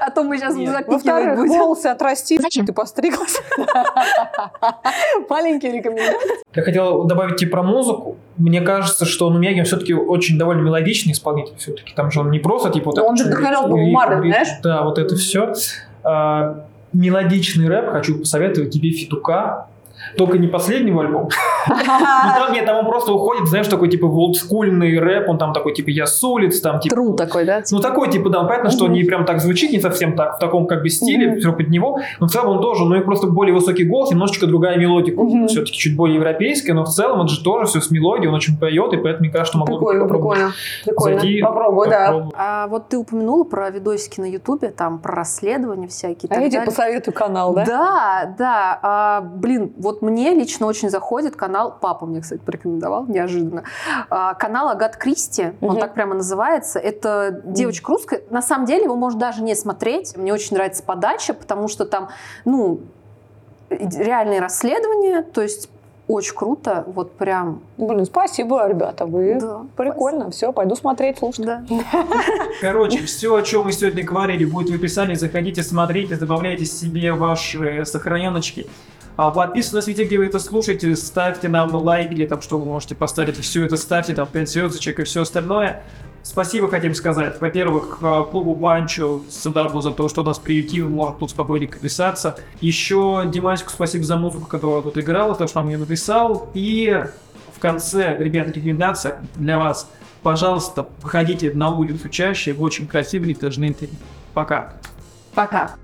[0.00, 0.54] А то мы сейчас
[0.86, 2.38] Во-вторых, волосы отрасти.
[2.38, 3.42] Ты постриглась.
[5.28, 6.44] Маленькие рекомендации.
[6.54, 8.18] Я хотел добавить тебе про музыку.
[8.36, 11.92] Мне кажется, что ну, Мягин все-таки очень довольно мелодичный исполнитель все-таки.
[11.96, 12.92] Там же он не просто типа...
[12.94, 14.48] Ну, он же вдохновлял Боба Марли, знаешь?
[14.62, 15.52] Да, вот это все.
[16.92, 19.68] Мелодичный рэп хочу посоветовать тебе Фитука.
[20.16, 21.28] Только не последнего альбома.
[21.66, 25.90] Там нет, там он просто уходит, знаешь, такой типа олдскульный рэп, он там такой типа
[25.90, 27.62] я с улиц, там типа Тру такой, да?
[27.70, 30.66] Ну, такой, типа, да, понятно, что не прям так звучит, не совсем так, в таком
[30.66, 33.54] как бы стиле, все под него, но в целом он тоже, ну, и просто более
[33.54, 37.66] высокий голос, немножечко другая мелодика, все-таки чуть более европейская, но в целом это же тоже
[37.66, 40.38] все с мелодией, он очень поет, и поэтому, мне кажется, что могло бы Прикольно, попробовать.
[40.38, 40.52] прикольно.
[40.84, 41.20] Прикольно.
[41.20, 42.28] Зайди, Попробуй, да.
[42.36, 46.30] А вот ты упомянула про видосики на Ютубе, там про расследования всякие.
[46.30, 47.64] А я тебе посоветую канал, да?
[47.64, 48.78] Да, да.
[48.82, 53.64] А, блин, вот мне лично очень заходит канал, папа мне, кстати, порекомендовал, неожиданно.
[54.08, 55.80] А, канал Агат Кристи, он Мгм.
[55.80, 56.78] так прямо называется.
[56.78, 58.22] Это девочка русская.
[58.30, 60.16] На самом деле его можно даже не смотреть.
[60.16, 62.08] Мне очень нравится подача, потому что там,
[62.44, 62.80] ну,
[63.70, 65.68] реальные расследования, то есть
[66.08, 67.62] очень круто, вот прям.
[67.78, 70.30] Блин, спасибо, ребята, вы Да, прикольно.
[70.30, 71.44] Все, пойду смотреть, слушать.
[71.44, 71.64] Да.
[72.60, 75.14] Короче, все, о чем мы сегодня говорили, будет в описании.
[75.16, 78.68] Заходите, смотрите, добавляйте себе ваши сохраненочки.
[79.16, 82.94] А подписывайтесь везде, где вы это слушаете, ставьте нам лайк, или там что вы можете
[82.94, 85.82] поставить, все это ставьте, там 5 звездочек и все остальное.
[86.22, 87.40] Спасибо хотим сказать.
[87.40, 92.36] Во-первых, э, клубу Банчо Садарбу за то, что нас приютил, может тут спокойнее писаться.
[92.60, 96.50] Еще Димасику спасибо за музыку, которую тут играл, то, что он мне написал.
[96.52, 97.04] И
[97.54, 99.88] в конце, ребят, рекомендация для вас.
[100.22, 103.74] Пожалуйста, выходите на улицу чаще, вы очень красивые, должны
[104.34, 104.74] Пока.
[105.32, 105.76] Пока.